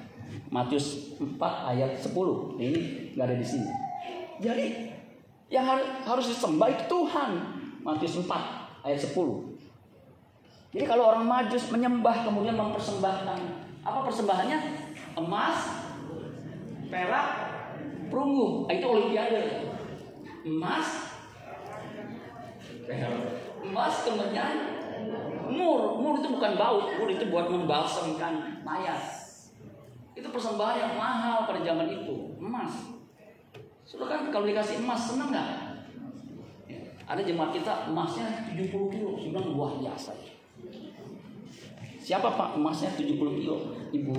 [0.53, 1.40] Matius 4
[1.75, 2.12] ayat 10.
[2.61, 2.81] Ini
[3.16, 3.70] nggak ada di sini.
[4.38, 4.66] Jadi
[5.49, 5.64] yang
[6.05, 7.31] harus disembah itu Tuhan.
[7.87, 9.14] Matius 4 ayat 10.
[10.75, 13.38] Jadi kalau orang majus menyembah kemudian mempersembahkan
[13.87, 14.59] apa persembahannya?
[15.14, 15.59] Emas,
[16.90, 17.29] perak,
[18.11, 18.66] perunggu.
[18.66, 19.70] Nah, itu olimpiade.
[20.42, 21.14] Emas,
[22.90, 23.14] perak,
[23.62, 24.51] emas kemudian
[25.46, 26.03] mur.
[26.03, 28.99] Mur itu bukan bau, mur itu buat membalsemkan mayat.
[30.18, 32.99] Itu persembahan yang mahal pada zaman itu, emas.
[33.87, 35.65] Sudah kan kalau dikasih emas seneng nggak?
[37.07, 37.14] Ya.
[37.14, 40.11] Ada jemaat kita emasnya 70 kilo, sudah luar biasa.
[42.03, 43.57] Siapa Pak emasnya 70 kilo?
[43.95, 44.14] Ibu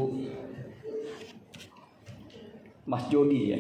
[2.88, 3.60] Mas Jody ya.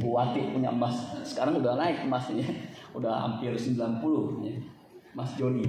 [0.00, 0.96] Ibu Wati punya emas.
[1.20, 2.44] Sekarang udah naik emasnya.
[2.96, 3.76] Udah hampir 90
[4.48, 4.56] ya.
[5.12, 5.64] Mas Jody.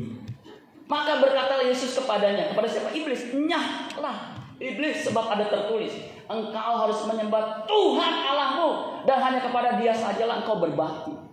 [0.88, 2.92] Maka berkata Yesus kepadanya, kepada siapa?
[2.92, 5.96] Iblis, nyahlah iblis sebab ada tertulis,
[6.30, 8.70] engkau harus menyembah Tuhan Allahmu
[9.10, 11.31] dan hanya kepada Dia sajalah engkau berbakti.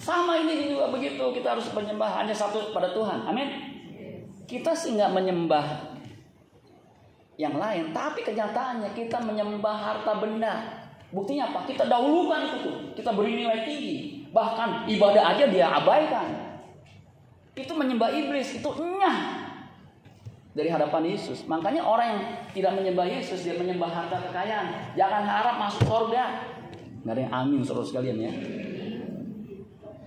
[0.00, 3.28] Sama ini juga begitu, kita harus menyembah hanya satu pada Tuhan.
[3.28, 3.48] Amin.
[4.48, 5.92] Kita sih nggak menyembah
[7.36, 10.80] yang lain, tapi kenyataannya kita menyembah harta benda.
[11.12, 11.68] Buktinya apa?
[11.68, 13.96] Kita dahulukan itu tuh, kita beri nilai tinggi.
[14.32, 16.26] Bahkan ibadah aja dia abaikan.
[17.52, 19.16] Itu menyembah iblis, itu nyah
[20.56, 21.44] dari hadapan Yesus.
[21.44, 22.20] Makanya orang yang
[22.56, 24.96] tidak menyembah Yesus, dia menyembah harta kekayaan.
[24.96, 26.24] Jangan harap masuk surga.
[27.04, 28.32] Nggak ada yang amin seluruh sekalian ya.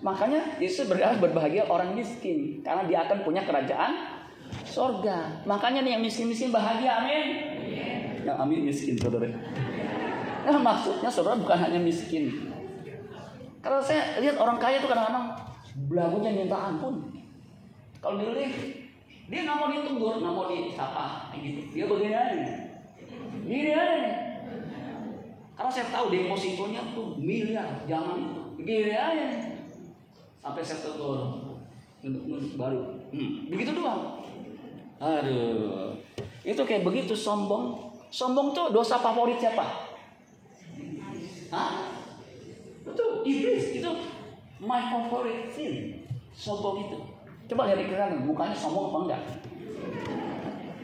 [0.03, 4.19] Makanya Yesus berbahagia orang miskin karena dia akan punya kerajaan
[4.67, 5.39] sorga.
[5.47, 7.27] Makanya nih yang miskin-miskin bahagia, amin.
[8.27, 9.31] Yang amin miskin, saudara.
[10.43, 12.51] Nah, maksudnya saudara bukan hanya miskin.
[13.63, 15.39] Kalau saya lihat orang kaya itu kadang-kadang
[15.87, 16.99] belagunya minta ampun.
[18.03, 18.51] Kalau dilihat
[19.31, 21.63] dia nggak mau ditegur, nggak mau disapa, gitu.
[21.71, 22.45] Dia begini aja.
[23.47, 24.11] Gini aja.
[25.55, 28.41] Karena saya tahu depositonya tuh miliar, jangan itu.
[28.59, 29.52] Begini aja.
[30.43, 31.39] Sampai saya tegur,
[32.59, 32.99] baru.
[33.15, 34.19] Hmm, begitu doang.
[34.99, 35.95] Aduh.
[36.43, 37.95] Itu kayak begitu sombong.
[38.11, 39.63] Sombong tuh dosa favorit siapa?
[41.47, 41.71] Hah?
[42.83, 43.91] Betul, iblis itu
[44.59, 46.03] my favorite sin.
[46.35, 46.99] Sombong itu.
[47.47, 49.21] Coba lihat kanan, mukanya sombong apa enggak?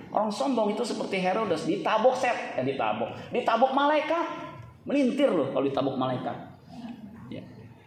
[0.10, 4.26] Orang sombong itu seperti Herodes ditabok set, eh ditabok, ditabok malaikat,
[4.88, 6.49] melintir loh kalau ditabok malaikat.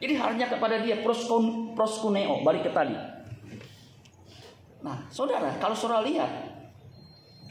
[0.03, 2.99] Jadi hanya kepada dia proskun, proskuneo, balik ke tadi.
[4.83, 6.27] Nah, saudara, kalau saudara lihat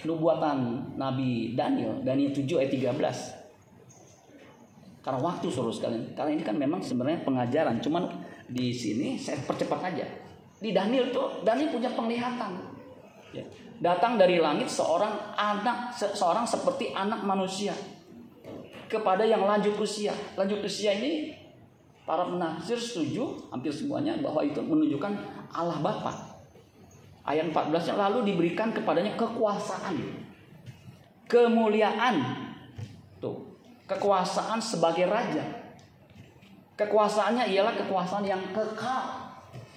[0.03, 3.39] nubuatan Nabi Daniel, Daniel 7 ayat 13.
[4.99, 8.19] Karena waktu saudara sekalian, karena ini kan memang sebenarnya pengajaran, cuman
[8.51, 10.03] di sini saya percepat aja.
[10.59, 12.51] Di Daniel tuh, Daniel punya penglihatan.
[13.31, 13.47] Ya.
[13.79, 17.71] Datang dari langit seorang anak, seorang seperti anak manusia
[18.91, 20.11] kepada yang lanjut usia.
[20.35, 21.40] Lanjut usia ini
[22.05, 25.13] para penafsir setuju hampir semuanya bahwa itu menunjukkan
[25.53, 26.13] Allah Bapa.
[27.21, 29.93] Ayat 14 lalu diberikan kepadanya kekuasaan.
[31.29, 32.15] Kemuliaan.
[33.21, 33.37] Tuh,
[33.85, 35.45] kekuasaan sebagai raja.
[36.75, 39.05] Kekuasaannya ialah kekuasaan yang kekal.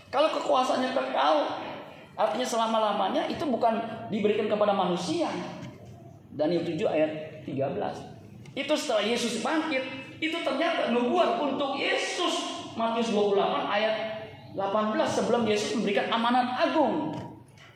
[0.09, 1.37] Kalau kekuasaannya kekal,
[2.17, 3.77] artinya selama-lamanya itu bukan
[4.09, 5.29] diberikan kepada manusia.
[6.33, 7.13] Daniel 7 ayat
[7.45, 8.57] 13.
[8.57, 12.55] Itu setelah Yesus bangkit, itu ternyata nubuat untuk Yesus.
[12.75, 13.95] Matius 28 ayat
[14.55, 17.15] 18 sebelum Yesus memberikan amanat agung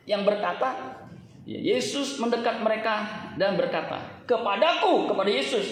[0.03, 0.99] yang berkata,
[1.47, 3.07] ya, Yesus mendekat mereka
[3.39, 5.67] dan berkata, kepadaku, kepada Yesus,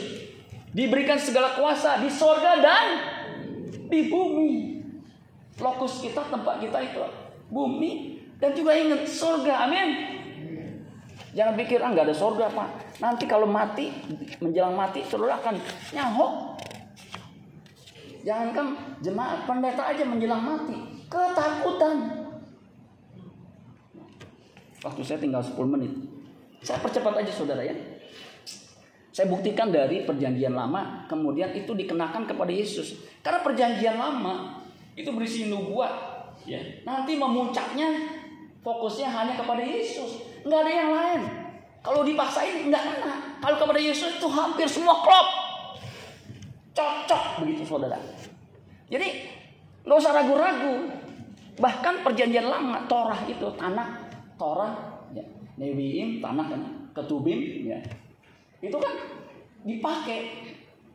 [0.72, 2.86] diberikan segala kuasa di sorga dan
[3.92, 4.80] di bumi.
[5.60, 7.04] Lokus kita, tempat kita itu
[7.52, 10.18] bumi dan juga ingat sorga, amin.
[11.38, 12.98] Jangan pikir ah ada sorga pak.
[12.98, 13.94] Nanti kalau mati
[14.42, 15.62] menjelang mati saudara akan
[15.94, 16.34] nyahok.
[18.28, 20.76] Jangankan jemaat pendeta aja menjelang mati
[21.08, 22.28] ketakutan.
[24.84, 25.96] Waktu saya tinggal 10 menit.
[26.60, 27.72] Saya percepat aja saudara ya.
[29.16, 33.00] Saya buktikan dari perjanjian lama, kemudian itu dikenakan kepada Yesus.
[33.24, 34.62] Karena perjanjian lama
[34.94, 35.90] itu berisi nubuat,
[36.46, 36.60] ya.
[36.86, 37.88] Nanti memuncaknya
[38.62, 41.22] fokusnya hanya kepada Yesus, nggak ada yang lain.
[41.82, 43.14] Kalau dipaksain nggak kena.
[43.42, 45.28] Kalau kepada Yesus itu hampir semua klop,
[46.78, 47.98] cocok begitu saudara.
[48.94, 49.08] Jadi
[49.82, 50.76] nggak usah ragu-ragu.
[51.58, 54.06] Bahkan perjanjian lama Torah itu tanah
[54.38, 55.26] Torah, ya,
[55.58, 56.62] Nevi'im, tanah kan,
[56.94, 57.82] ketubim, ya.
[58.62, 58.94] Itu kan
[59.66, 60.46] dipakai.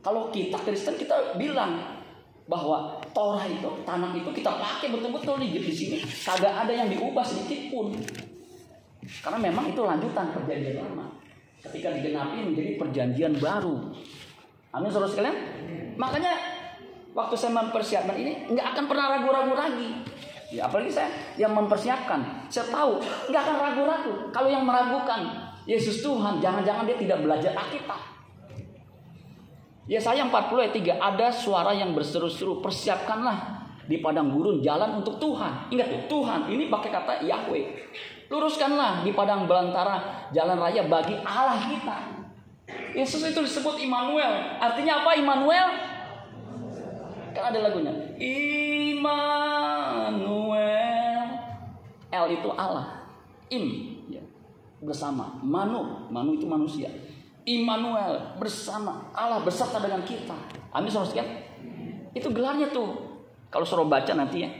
[0.02, 1.78] Kalau kita Kristen kita bilang
[2.46, 5.98] bahwa Torah itu, tanah itu kita pakai betul-betul nih di sini.
[6.02, 7.90] Kagak ada yang diubah sedikit pun.
[9.02, 11.10] Karena memang itu lanjutan perjanjian lama.
[11.62, 13.94] Ketika digenapi menjadi perjanjian baru.
[14.72, 15.36] Amin saudara sekalian.
[16.00, 16.32] Makanya
[17.12, 19.88] waktu saya mempersiapkan ini nggak akan pernah ragu-ragu lagi.
[20.52, 22.48] Ya, apalagi saya yang mempersiapkan.
[22.48, 24.12] Saya tahu nggak akan ragu-ragu.
[24.32, 28.00] Kalau yang meragukan Yesus Tuhan, jangan-jangan dia tidak belajar Alkitab.
[29.90, 35.18] Ya saya 40 ayat 3 ada suara yang berseru-seru persiapkanlah di padang gurun jalan untuk
[35.18, 35.68] Tuhan.
[35.74, 37.64] Ingat tuh Tuhan ini pakai kata Yahweh.
[38.30, 42.21] Luruskanlah di padang belantara jalan raya bagi Allah kita.
[42.92, 44.60] Yesus itu disebut Immanuel.
[44.60, 45.68] Artinya apa Immanuel?
[47.32, 47.92] Kan ada lagunya.
[48.20, 49.32] Immanuel.
[52.12, 53.08] L itu Allah.
[53.48, 54.20] Im ya.
[54.84, 55.40] bersama.
[55.40, 56.92] Manu, Manu itu manusia.
[57.42, 60.36] Immanuel bersama Allah beserta dengan kita.
[60.70, 61.42] Amin saudara sekalian.
[62.12, 63.10] Itu gelarnya tuh.
[63.48, 64.50] Kalau suruh baca nanti ya.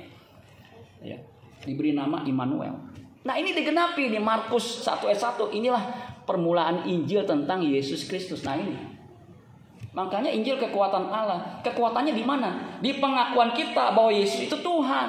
[1.04, 1.18] Ya.
[1.62, 2.74] Diberi nama Immanuel.
[3.22, 5.54] Nah, ini digenapi di Markus 1 ayat 1.
[5.54, 5.82] Inilah
[6.24, 8.42] permulaan Injil tentang Yesus Kristus.
[8.46, 8.74] Nah, ini.
[9.92, 11.60] Makanya Injil kekuatan Allah.
[11.60, 12.80] Kekuatannya di mana?
[12.80, 15.08] Di pengakuan kita bahwa Yesus itu Tuhan.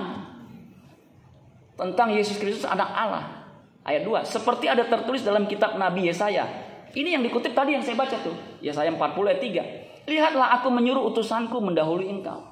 [1.79, 3.47] Tentang Yesus Kristus anak Allah.
[3.83, 4.23] Ayat 2.
[4.27, 8.37] Seperti ada tertulis dalam kitab Nabi Yesaya ini yang dikutip tadi yang saya baca tuh.
[8.61, 9.41] Ya saya 40 ayat
[10.05, 10.05] 3.
[10.13, 12.45] Lihatlah aku menyuruh utusanku mendahului engkau.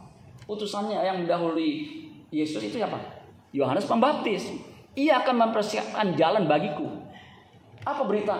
[0.49, 2.01] Utusannya yang mendahului
[2.33, 2.97] Yesus itu siapa?
[3.53, 4.49] Yohanes Pembaptis.
[4.97, 6.89] Ia akan mempersiapkan jalan bagiku.
[7.81, 8.37] Apa berita?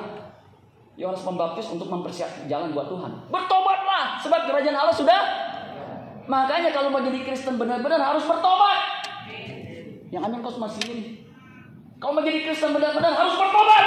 [1.00, 3.12] Yohanes Pembaptis untuk mempersiapkan jalan buat Tuhan.
[3.32, 5.22] Bertobatlah sebab kerajaan Allah sudah.
[6.30, 8.80] Makanya kalau mau jadi Kristen benar-benar harus bertobat.
[10.14, 11.04] Yang amin kau masih ini.
[11.98, 13.86] Kalau mau jadi Kristen benar-benar harus bertobat.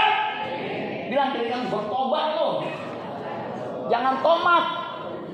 [1.13, 2.55] Bilang kiri kanan bertobat loh.
[3.93, 4.65] Jangan tomat.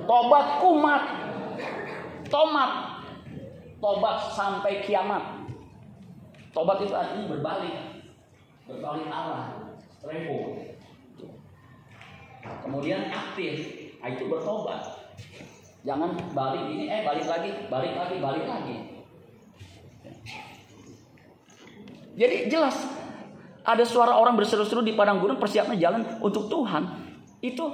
[0.05, 1.03] Tobat kumat.
[2.29, 2.71] Tomat.
[3.81, 5.49] Tobat sampai kiamat.
[6.53, 8.05] Tobat itu artinya berbalik.
[8.69, 9.70] Berbalik arah.
[10.01, 10.57] Revo.
[12.65, 13.55] Kemudian aktif.
[14.01, 14.81] Nah, itu bertobat.
[15.85, 18.77] Jangan balik ini, eh balik lagi, balik lagi, balik lagi.
[22.21, 22.77] Jadi jelas
[23.65, 26.85] ada suara orang berseru-seru di padang gurun persiapnya jalan untuk Tuhan.
[27.41, 27.73] Itu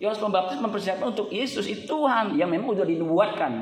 [0.00, 3.52] Yohanes Pembaptis mempersiapkan untuk Yesus itu Tuhan yang memang sudah dinubuatkan.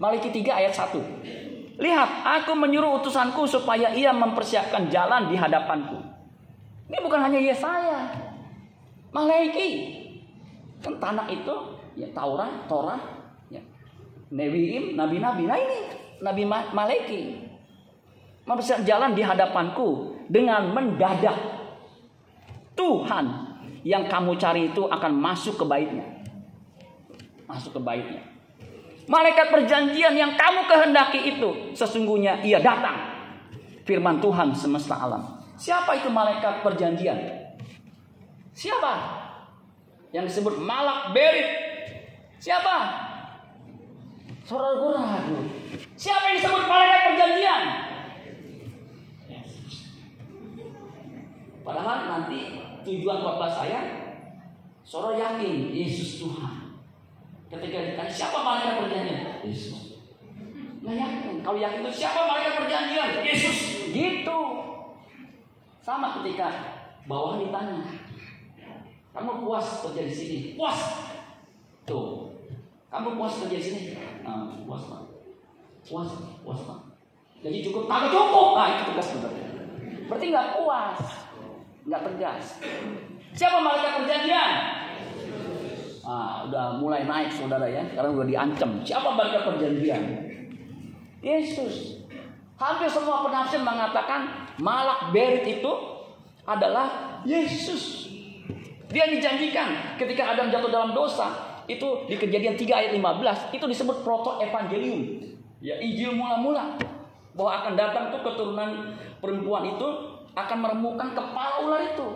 [0.00, 1.78] Maliki 3 ayat 1.
[1.78, 6.11] Lihat, aku menyuruh utusanku supaya ia mempersiapkan jalan di hadapanku.
[6.92, 8.12] Ini bukan hanya Yesaya.
[9.16, 9.96] Maliki.
[10.84, 11.56] Kan tanah itu
[11.96, 13.00] ya Taurat, Torah,
[13.48, 13.64] ya.
[14.28, 15.48] Nebiim, nabi-nabi.
[15.48, 15.78] Nah ini
[16.20, 17.48] Nabi Maliki.
[18.44, 21.38] Mempersiapkan jalan di hadapanku dengan mendadak
[22.76, 23.24] Tuhan
[23.88, 26.04] yang kamu cari itu akan masuk ke baitnya.
[27.48, 28.20] Masuk ke baitnya.
[29.08, 32.94] Malaikat perjanjian yang kamu kehendaki itu sesungguhnya ia datang.
[33.82, 35.41] Firman Tuhan semesta alam.
[35.56, 37.18] Siapa itu malaikat perjanjian?
[38.52, 38.92] Siapa?
[40.12, 41.48] Yang disebut malak berit.
[42.42, 42.76] Siapa?
[44.42, 45.38] Saudara ragu.
[45.96, 47.62] Siapa yang disebut malaikat perjanjian?
[51.62, 53.80] Padahal nanti tujuan bapak saya,
[54.82, 56.74] saudara yakin Yesus Tuhan.
[57.46, 59.20] Ketika ditanya siapa malaikat perjanjian?
[59.46, 60.02] Yesus.
[60.82, 61.34] Nggak yakin.
[61.46, 63.08] Kalau yakin itu siapa malaikat perjanjian?
[63.22, 63.58] Yesus.
[63.94, 64.40] Gitu.
[65.82, 66.46] Sama ketika
[67.10, 67.82] bawah ditanya,
[69.10, 70.38] kamu puas kerja di sini?
[70.54, 70.78] Puas.
[71.82, 72.30] Tuh.
[72.86, 73.82] Kamu puas kerja di sini?
[74.22, 75.02] Nah, puas pak.
[75.82, 76.08] Puas,
[76.46, 76.78] puas pak.
[77.42, 78.48] Jadi cukup, kagak cukup.
[78.54, 79.46] Nah itu tugas sebenarnya.
[80.06, 81.00] Berarti nggak puas
[81.82, 82.62] nggak tegas.
[83.34, 84.50] Siapa malaikat perjanjian?
[86.02, 88.70] Ah, udah mulai naik saudara ya, karena udah diancam.
[88.82, 90.02] Siapa malaikat perjanjian?
[91.22, 92.01] Yesus.
[92.62, 95.72] Hampir semua penafsir mengatakan malak berit itu
[96.46, 98.06] adalah Yesus.
[98.86, 104.06] Dia dijanjikan ketika Adam jatuh dalam dosa, itu di kejadian 3 ayat 15, itu disebut
[104.06, 105.26] proto evangelium.
[105.58, 106.78] Ya, Injil mula-mula
[107.34, 109.88] bahwa akan datang tuh keturunan perempuan itu
[110.38, 112.06] akan meremukkan kepala ular itu.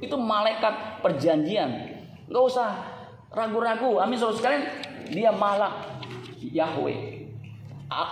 [0.00, 1.70] Itu malaikat perjanjian.
[2.32, 2.72] Gak usah
[3.28, 4.00] ragu-ragu.
[4.00, 4.64] Amin saudara sekalian.
[5.12, 6.00] Dia malak
[6.40, 7.21] Yahweh.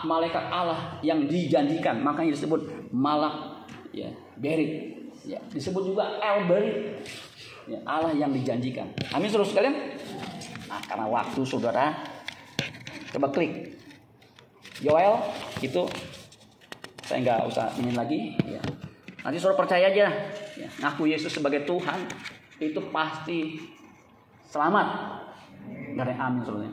[0.04, 2.00] Malaikat Allah yang dijanjikan.
[2.00, 4.10] Makanya disebut malak ya,
[4.40, 4.96] berit.
[5.28, 6.48] Ya, disebut juga El.
[7.68, 8.88] Ya, Allah yang dijanjikan.
[9.12, 9.76] Amin saudara sekalian.
[10.66, 11.92] Nah, karena waktu saudara
[13.10, 13.74] coba klik
[14.80, 15.18] Yoel
[15.60, 15.82] itu
[17.02, 18.62] saya nggak usah ini lagi ya
[19.20, 20.08] Nanti saudara percaya aja,
[20.56, 22.08] ya, ngaku Yesus sebagai Tuhan
[22.56, 23.60] itu pasti
[24.48, 24.88] selamat.
[25.92, 26.72] Yang amin saudara.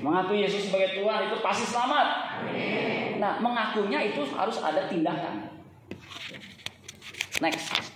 [0.00, 2.08] Mengaku Yesus sebagai Tuhan itu pasti selamat.
[3.16, 5.48] Nah, mengakunya itu harus ada tindakan.
[7.40, 7.92] Next.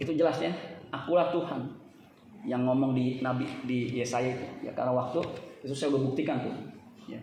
[0.00, 0.52] Itu jelas ya.
[0.92, 1.64] Akulah Tuhan
[2.44, 4.68] yang ngomong di Nabi di Yesaya itu.
[4.68, 5.20] Ya karena waktu
[5.64, 6.54] itu saya udah buktikan tuh.
[7.08, 7.20] Ya.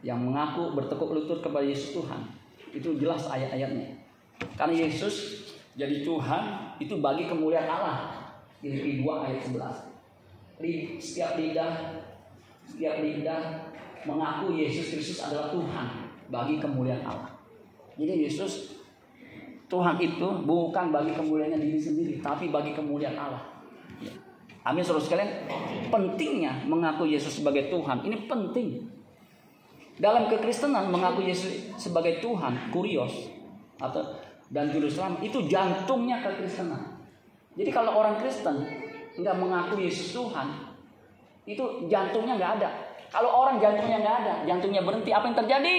[0.00, 2.24] yang mengaku bertekuk lutut kepada Yesus Tuhan.
[2.72, 4.00] Itu jelas ayat-ayatnya.
[4.56, 5.44] Karena Yesus
[5.76, 7.96] jadi Tuhan itu bagi kemuliaan Allah.
[8.60, 9.89] Filipi 2 ayat 11.
[11.00, 12.04] Setiap lidah
[12.68, 13.72] setiap lidah
[14.04, 15.86] mengaku Yesus Kristus adalah Tuhan
[16.28, 17.32] bagi kemuliaan Allah.
[17.96, 18.80] Jadi Yesus
[19.70, 23.42] Tuhan itu bukan bagi kemuliaannya diri sendiri, tapi bagi kemuliaan Allah.
[24.66, 25.30] Amin saudara sekalian.
[25.88, 28.04] Pentingnya mengaku Yesus sebagai Tuhan.
[28.04, 28.84] Ini penting.
[30.00, 33.28] Dalam kekristenan mengaku Yesus sebagai Tuhan, kurios
[33.80, 34.00] atau
[34.50, 37.00] dan juru selamat itu jantungnya kekristenan.
[37.54, 38.62] Jadi kalau orang Kristen
[39.18, 40.70] nggak mengaku Yesus Tuhan,
[41.48, 42.70] itu jantungnya nggak ada.
[43.10, 45.78] Kalau orang jantungnya nggak ada, jantungnya berhenti, apa yang terjadi?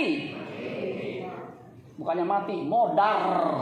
[1.96, 3.62] Bukannya mati, modar.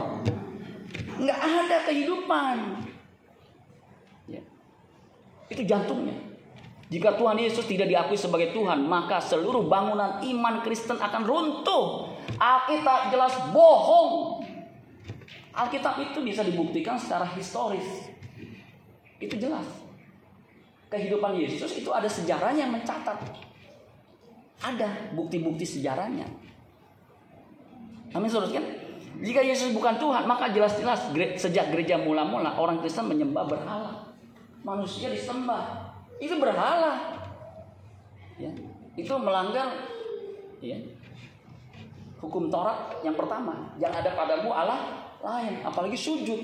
[1.19, 2.55] Nggak ada kehidupan.
[4.25, 4.41] Ya.
[5.51, 6.15] Itu jantungnya.
[6.89, 12.17] Jika Tuhan Yesus tidak diakui sebagai Tuhan, maka seluruh bangunan iman Kristen akan runtuh.
[12.41, 14.41] Alkitab jelas bohong.
[15.53, 17.85] Alkitab itu bisa dibuktikan secara historis.
[19.19, 19.67] Itu jelas.
[20.89, 23.19] Kehidupan Yesus itu ada sejarahnya yang mencatat.
[24.59, 26.25] Ada bukti-bukti sejarahnya.
[28.15, 28.65] Amin saudara kan?
[29.19, 33.91] Jika Yesus bukan Tuhan, maka jelas-jelas sejak gereja mula-mula orang Kristen menyembah berhala.
[34.63, 35.93] Manusia disembah,
[36.23, 37.19] itu berhala.
[38.39, 38.47] Ya,
[38.95, 39.67] itu melanggar
[40.63, 40.79] ya,
[42.23, 43.75] hukum Taurat yang pertama.
[43.75, 44.79] Yang ada padamu Allah
[45.19, 46.39] lain, apalagi sujud.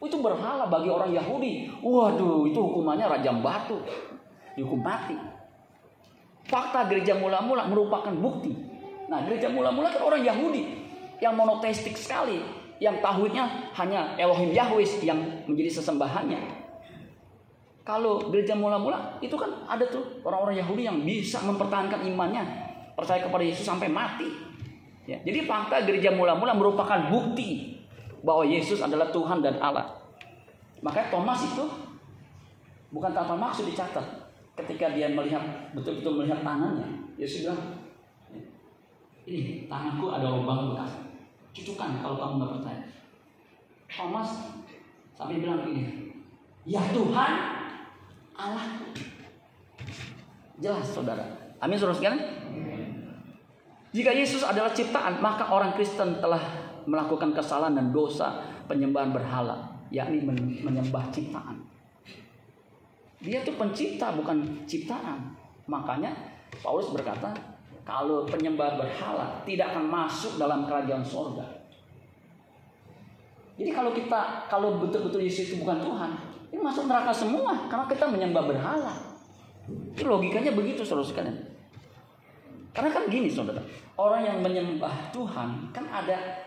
[0.00, 1.68] Itu berhala bagi orang Yahudi.
[1.84, 3.76] Waduh, itu hukumannya rajam batu.
[4.56, 5.16] Dihukum mati.
[6.48, 8.50] Fakta gereja mula-mula merupakan bukti.
[9.12, 10.66] Nah, gereja mula-mula kan orang Yahudi
[11.20, 12.40] yang monoteistik sekali,
[12.80, 16.40] yang tauhidnya hanya Elohim Yahweh yang menjadi sesembahannya.
[17.84, 22.44] Kalau gereja mula-mula itu kan ada tuh orang-orang Yahudi yang bisa mempertahankan imannya,
[22.96, 24.28] percaya kepada Yesus sampai mati.
[25.04, 27.69] Ya, jadi fakta gereja mula-mula merupakan bukti
[28.20, 29.96] bahwa Yesus adalah Tuhan dan Allah.
[30.80, 31.64] Makanya Thomas itu
[32.92, 34.04] bukan tanpa maksud dicatat
[34.64, 36.88] ketika dia melihat betul-betul melihat tangannya.
[37.20, 37.60] Yesus bilang,
[39.28, 41.04] ini tanganku ada lubang bekas.
[41.52, 42.82] Cucukan kalau kamu nggak percaya.
[43.90, 44.28] Thomas
[45.18, 46.14] sampai bilang begini,
[46.64, 47.32] ya Tuhan,
[48.38, 48.66] Allah.
[50.60, 51.24] Jelas saudara.
[51.60, 52.20] Amin saudara sekalian.
[53.90, 60.22] Jika Yesus adalah ciptaan, maka orang Kristen telah melakukan kesalahan dan dosa penyembahan berhala, yakni
[60.62, 61.60] menyembah ciptaan.
[63.20, 65.36] Dia itu pencipta bukan ciptaan.
[65.68, 66.16] Makanya
[66.64, 67.36] Paulus berkata,
[67.84, 71.44] kalau penyembah berhala tidak akan masuk dalam kerajaan sorga.
[73.60, 76.10] Jadi kalau kita kalau betul-betul Yesus itu bukan Tuhan,
[76.48, 78.94] ini masuk neraka semua karena kita menyembah berhala.
[79.92, 81.36] Itu logikanya begitu saudara sekalian.
[82.72, 83.60] Karena kan gini saudara,
[84.00, 86.39] orang yang menyembah Tuhan kan ada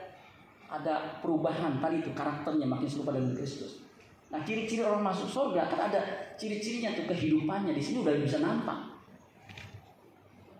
[0.73, 1.77] ada perubahan.
[1.77, 3.85] Tadi itu karakternya makin serupa dengan Kristus.
[4.33, 6.01] Nah ciri-ciri orang masuk surga kan ada
[6.33, 7.77] ciri-cirinya tuh kehidupannya.
[7.77, 8.97] Di sini udah bisa nampak,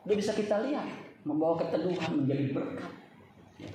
[0.06, 0.86] udah bisa kita lihat.
[1.24, 2.92] Membawa keteduhan menjadi berkat,
[3.56, 3.72] ya.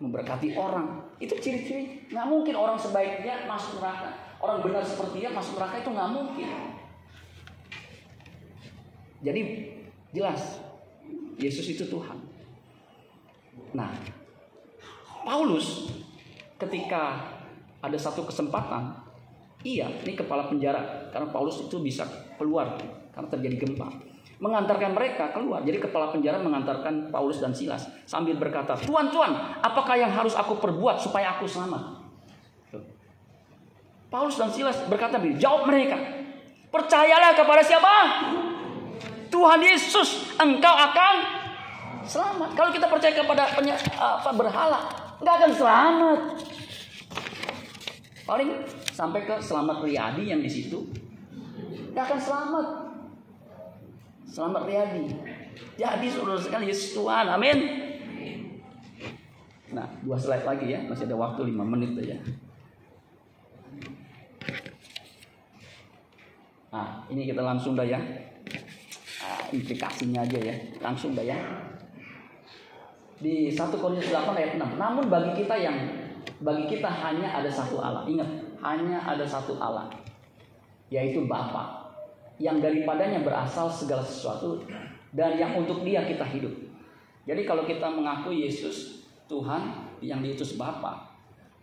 [0.00, 1.04] memberkati orang.
[1.20, 2.08] Itu ciri-ciri.
[2.08, 4.16] Nggak mungkin orang sebaiknya masuk neraka.
[4.40, 6.48] Orang benar seperti dia masuk neraka itu nggak mungkin.
[9.20, 9.40] Jadi
[10.16, 10.64] jelas.
[11.36, 12.16] Yesus itu Tuhan.
[13.76, 13.92] Nah,
[15.26, 15.90] Paulus
[16.54, 17.34] ketika
[17.82, 18.94] ada satu kesempatan,
[19.66, 22.06] iya, ini kepala penjara karena Paulus itu bisa
[22.38, 22.78] keluar
[23.10, 23.90] karena terjadi gempa.
[24.38, 25.66] Mengantarkan mereka keluar.
[25.66, 30.62] Jadi kepala penjara mengantarkan Paulus dan Silas sambil berkata, "Tuan, tuan, apakah yang harus aku
[30.62, 32.06] perbuat supaya aku selamat?"
[34.06, 35.98] Paulus dan Silas berkata jawab mereka.
[36.70, 37.94] Percayalah kepada siapa?
[39.32, 41.14] Tuhan Yesus, engkau akan
[42.06, 42.54] selamat.
[42.54, 46.20] Kalau kita percaya kepada penye, apa, berhala, nggak akan selamat.
[48.26, 48.50] Paling
[48.90, 50.82] sampai ke selamat Riyadi yang di situ,
[51.94, 52.66] nggak akan selamat.
[54.26, 55.04] Selamat Riyadi.
[55.76, 57.58] Jadi saudara sekali Yesus Tuhan, amin.
[59.72, 62.18] Nah, dua slide lagi ya, masih ada waktu lima menit ya.
[66.72, 67.96] Nah, ini kita langsung dah ya.
[67.96, 70.56] Nah, implikasinya aja ya.
[70.80, 71.38] Langsung dah ya.
[73.16, 74.76] Di 1 Korintus 8 ayat 6.
[74.76, 75.76] Namun bagi kita yang
[76.40, 78.04] bagi kita hanya ada satu Allah.
[78.04, 78.28] Ingat,
[78.60, 79.88] hanya ada satu Allah.
[80.92, 81.88] Yaitu Bapa.
[82.36, 84.60] Yang daripadanya berasal segala sesuatu
[85.16, 86.52] dan yang untuk Dia kita hidup.
[87.24, 91.16] Jadi kalau kita mengaku Yesus Tuhan yang diutus Bapa,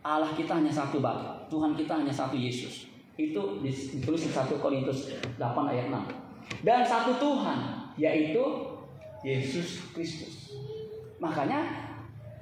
[0.04, 2.92] Allah kita hanya satu Bapa, Tuhan kita hanya satu Yesus.
[3.16, 6.66] Itu ditulis di 1 Korintus 8 ayat 6.
[6.66, 7.60] Dan satu Tuhan,
[7.96, 8.44] yaitu
[9.24, 10.52] Yesus Kristus.
[11.24, 11.60] Makanya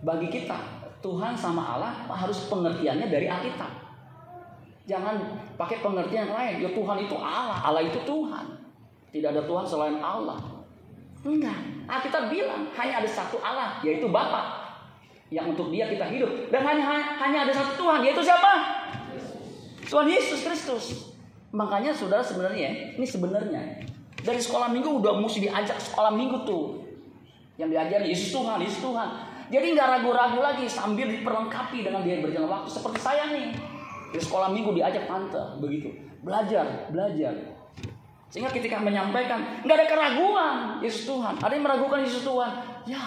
[0.01, 0.57] bagi kita
[1.05, 3.69] Tuhan sama Allah harus pengertiannya dari Alkitab.
[4.89, 5.21] Jangan
[5.55, 6.65] pakai pengertian lain.
[6.65, 8.45] Ya Tuhan itu Allah, Allah itu Tuhan.
[9.13, 10.41] Tidak ada Tuhan selain Allah.
[11.21, 11.85] Enggak.
[11.85, 14.57] Alkitab bilang hanya ada satu Allah, yaitu Bapa.
[15.29, 16.49] Yang untuk dia kita hidup.
[16.49, 16.81] Dan hanya
[17.21, 18.51] hanya ada satu Tuhan, yaitu siapa?
[19.85, 20.85] Tuhan Yesus Kristus.
[21.53, 23.85] Makanya saudara sebenarnya, ini sebenarnya
[24.21, 26.90] dari sekolah minggu udah mesti diajak sekolah minggu tuh.
[27.61, 29.09] Yang diajari Yesus Tuhan, Yesus Tuhan.
[29.53, 33.53] Jadi nggak ragu-ragu lagi sambil diperlengkapi dengan dia berjalan waktu seperti saya nih.
[34.09, 35.93] Di sekolah minggu diajak tante begitu.
[36.25, 37.37] Belajar, belajar.
[38.31, 41.37] Sehingga ketika menyampaikan nggak ada keraguan Yesus Tuhan.
[41.37, 42.51] Ada yang meragukan Yesus Tuhan.
[42.89, 43.03] Ya,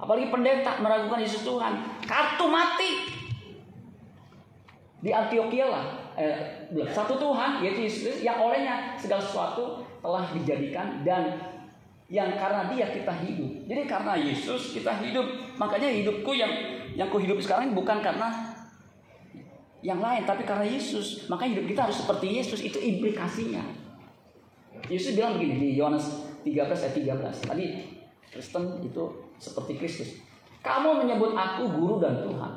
[0.00, 1.82] apalagi pendeta meragukan Yesus Tuhan.
[2.08, 2.90] Kartu mati.
[5.02, 5.84] Di Antioquia lah,
[6.14, 11.51] eh, satu Tuhan yaitu Yesus yang olehnya segala sesuatu telah dijadikan dan
[12.12, 13.64] yang karena dia kita hidup.
[13.64, 15.24] Jadi karena Yesus kita hidup.
[15.56, 16.52] Makanya hidupku yang
[16.92, 18.52] yang ku hidup sekarang bukan karena
[19.80, 21.24] yang lain, tapi karena Yesus.
[21.32, 22.60] Makanya hidup kita harus seperti Yesus.
[22.60, 23.64] Itu implikasinya.
[24.92, 26.04] Yesus bilang begini di Yohanes
[26.44, 26.94] 13 ayat
[27.40, 27.48] 13.
[27.48, 27.66] Tadi
[28.28, 29.02] Kristen itu
[29.40, 30.20] seperti Kristus.
[30.60, 32.52] Kamu menyebut aku guru dan Tuhan.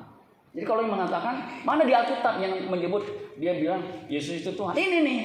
[0.52, 3.08] Jadi kalau yang mengatakan mana di Alkitab yang menyebut
[3.40, 3.80] dia bilang
[4.12, 4.76] Yesus itu Tuhan.
[4.76, 5.22] Ini nih.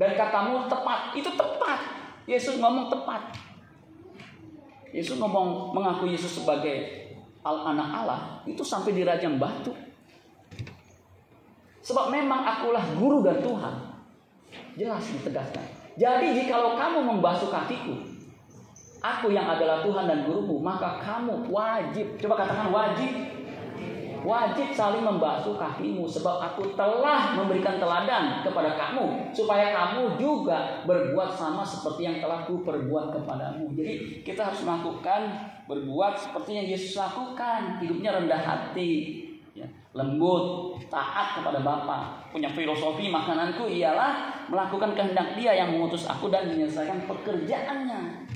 [0.00, 1.12] Dan katamu tepat.
[1.12, 2.07] Itu tepat.
[2.28, 3.32] Yesus ngomong tepat.
[4.92, 7.08] Yesus ngomong mengaku Yesus sebagai
[7.40, 9.72] al anak Allah itu sampai dirajam batu.
[11.80, 13.74] Sebab memang akulah guru dan Tuhan.
[14.76, 15.64] Jelas ditegaskan.
[15.96, 17.96] Jadi jikalau kamu membasuh kakiku,
[19.02, 23.10] aku yang adalah Tuhan dan gurumu, maka kamu wajib, coba katakan wajib
[24.28, 31.32] wajib saling membasuh kakimu sebab aku telah memberikan teladan kepada kamu supaya kamu juga berbuat
[31.32, 33.72] sama seperti yang telah ku perbuat kepadamu.
[33.72, 39.24] Jadi kita harus melakukan berbuat seperti yang Yesus lakukan, hidupnya rendah hati,
[39.56, 39.64] ya,
[39.96, 42.28] lembut, taat kepada Bapa.
[42.28, 48.28] Punya filosofi makananku ialah melakukan kehendak Dia yang mengutus aku dan menyelesaikan pekerjaannya.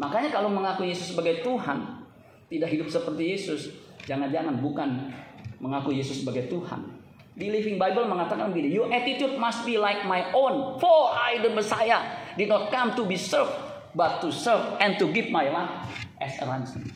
[0.00, 2.08] Makanya kalau mengaku Yesus sebagai Tuhan,
[2.48, 5.12] tidak hidup seperti Yesus, Jangan-jangan bukan
[5.60, 7.04] mengaku Yesus sebagai Tuhan.
[7.34, 11.50] Di Living Bible mengatakan begini, Your attitude must be like my own, for I the
[11.50, 13.50] Messiah did not come to be served,
[13.96, 15.74] but to serve and to give my life
[16.22, 16.86] as a ransom.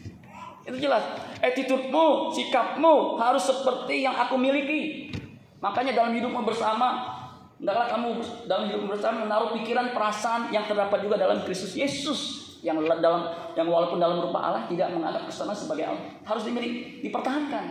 [0.62, 1.02] Itu jelas.
[1.40, 5.10] Attitude-mu, sikapmu harus seperti yang aku miliki.
[5.58, 7.18] Makanya dalam hidupmu bersama,
[7.58, 8.08] hendaklah kamu
[8.46, 13.66] dalam hidupmu bersama menaruh pikiran, perasaan yang terdapat juga dalam Kristus Yesus yang dalam yang
[13.70, 16.04] walaupun dalam rupa Allah tidak menganggap ke sana sebagai Allah.
[16.26, 17.64] Harus dimiliki dipertahankan.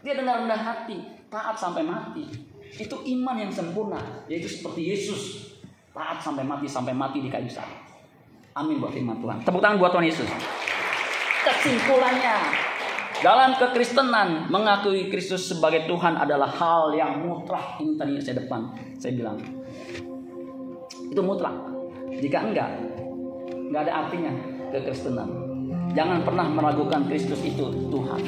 [0.00, 0.96] Dia dengan rendah hati
[1.28, 2.24] taat sampai mati.
[2.70, 5.52] Itu iman yang sempurna yaitu seperti Yesus.
[5.90, 7.76] Taat sampai mati sampai mati di kayu salib.
[8.56, 9.36] Amin buat firman Tuhan.
[9.46, 10.28] Tepuk tangan buat Tuhan Yesus.
[11.40, 12.36] Kesimpulannya
[13.20, 17.76] dalam kekristenan mengakui Kristus sebagai Tuhan adalah hal yang mutlak.
[17.80, 19.38] Ini tadi saya depan saya bilang.
[21.10, 21.52] Itu mutlak.
[22.10, 22.70] Jika enggak
[23.70, 24.32] nggak ada artinya
[24.74, 25.30] kekristenan.
[25.94, 28.20] Jangan pernah meragukan Kristus itu Tuhan.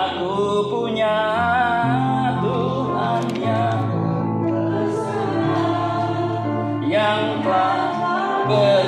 [0.00, 0.36] Aku
[0.72, 1.16] punya
[2.40, 3.80] Tuhan yang
[6.88, 7.84] yang telah
[8.48, 8.79] berjanji